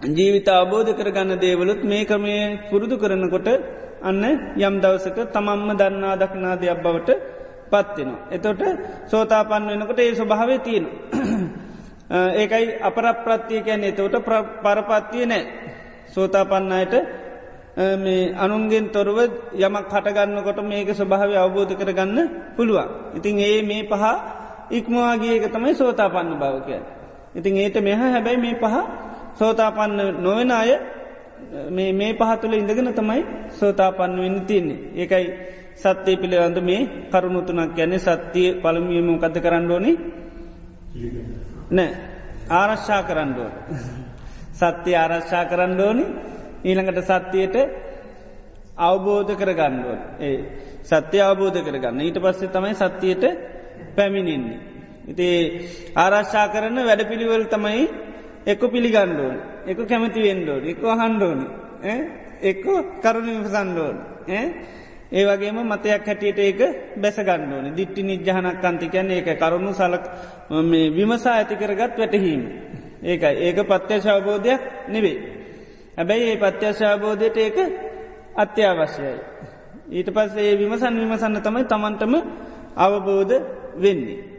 [0.00, 3.48] ජීවිත අබෝධ කරගන්න දේවලුත් මේ ක්‍රමය පුරුදු කරනකොට
[4.00, 4.22] අන්න
[4.56, 7.10] යම් දවසක තමම්ම දන්නා දක්නා දෙයක් බවට
[7.66, 8.30] පත්වෙනවා.
[8.30, 8.62] එතොට
[9.06, 10.84] සෝතාපන් වෙනකොට ඒ ස්වභාවය තියෙන.
[12.40, 14.22] ඒකයි අපරප්‍රත්තිය කියන්නේ එතවට
[14.62, 15.42] පරපත්තිය නෑ.
[16.08, 16.94] සෝතාපන්නයට
[17.96, 19.18] මේ අනුන්ගෙන් තොරව
[19.52, 22.18] යමක් හටගන්නකොට මේක ස්වභාව අවබෝධ කරගන්න
[22.56, 22.88] පුළුවන්.
[23.14, 24.04] ඉතින් ඒ මේ පහ
[24.70, 26.78] ඉක්මවාගේක තමයි සෝතාපන්න භාවකය.
[27.34, 28.74] ඉතින් ඒට මෙහ හැබැයි මේ පහ
[29.38, 30.70] සෝතාපන්න නොවෙන අය
[31.70, 34.78] මේ පහතුළ ඉඳගෙන තමයි සෝතාපන්න වෙන්න තින්නේ.
[34.94, 35.26] ඒකයි
[35.76, 36.80] සත්‍යය පිළිබඳ මේ
[37.12, 39.92] කරුණුතුනක් ගැන්නේ සත්‍යය පළමියම කද කරන්න ඕනි?
[41.70, 41.90] නෑ.
[42.50, 43.50] ආරශ්ා කරන්නඩෝ.
[44.54, 46.04] සත්‍යය ආරශ්ා කරන්න ඕනි.
[46.64, 47.56] ඊළඟට සත්‍යයට
[48.78, 50.36] අවබෝධ කරගන්නුවන් ඒ
[50.84, 52.00] සත්‍ය අවබෝධ කරගන්න.
[52.00, 53.24] ඊට පස්සේ තමයි සත්‍යයට
[53.96, 54.58] පැමිණින්නේ.
[55.08, 55.28] ඉති
[55.96, 57.82] ආරශ්ා කරන වැඩ පිළිවල් තමයි
[58.48, 59.36] එක්ක පිළිගණ්ඩුවන්
[59.66, 61.46] එක කැමති වෙන්ඩෝන් එක හන්ඩෝනි
[62.42, 62.64] එක්ක
[63.02, 63.96] කරුණ විසන්ඩෝන්
[65.10, 66.60] ඒ වගේම මතයක් හැටියට ඒක
[66.96, 70.04] බැසගණ්ඩෝන දිට්ටි නිජ්ජහනක් අන්තිකැන ඒක කරුණු සලක්
[70.92, 72.42] විමසා ඇතිකරගත් වැටහීම.
[73.02, 75.18] ඒකයි ඒක පත්්‍යශවබෝධයක් නෙවේ.
[75.96, 77.56] හැබැයි ඒ පත්‍යශාබෝධයට ඒක
[78.36, 79.14] අත්‍යවශ්‍යයි.
[79.90, 82.14] ඊට පස්සේ විමසන් විමසන්න තමයි තමන්ටම
[82.76, 83.34] අවබෝධ
[83.76, 84.37] වෙන්නේ.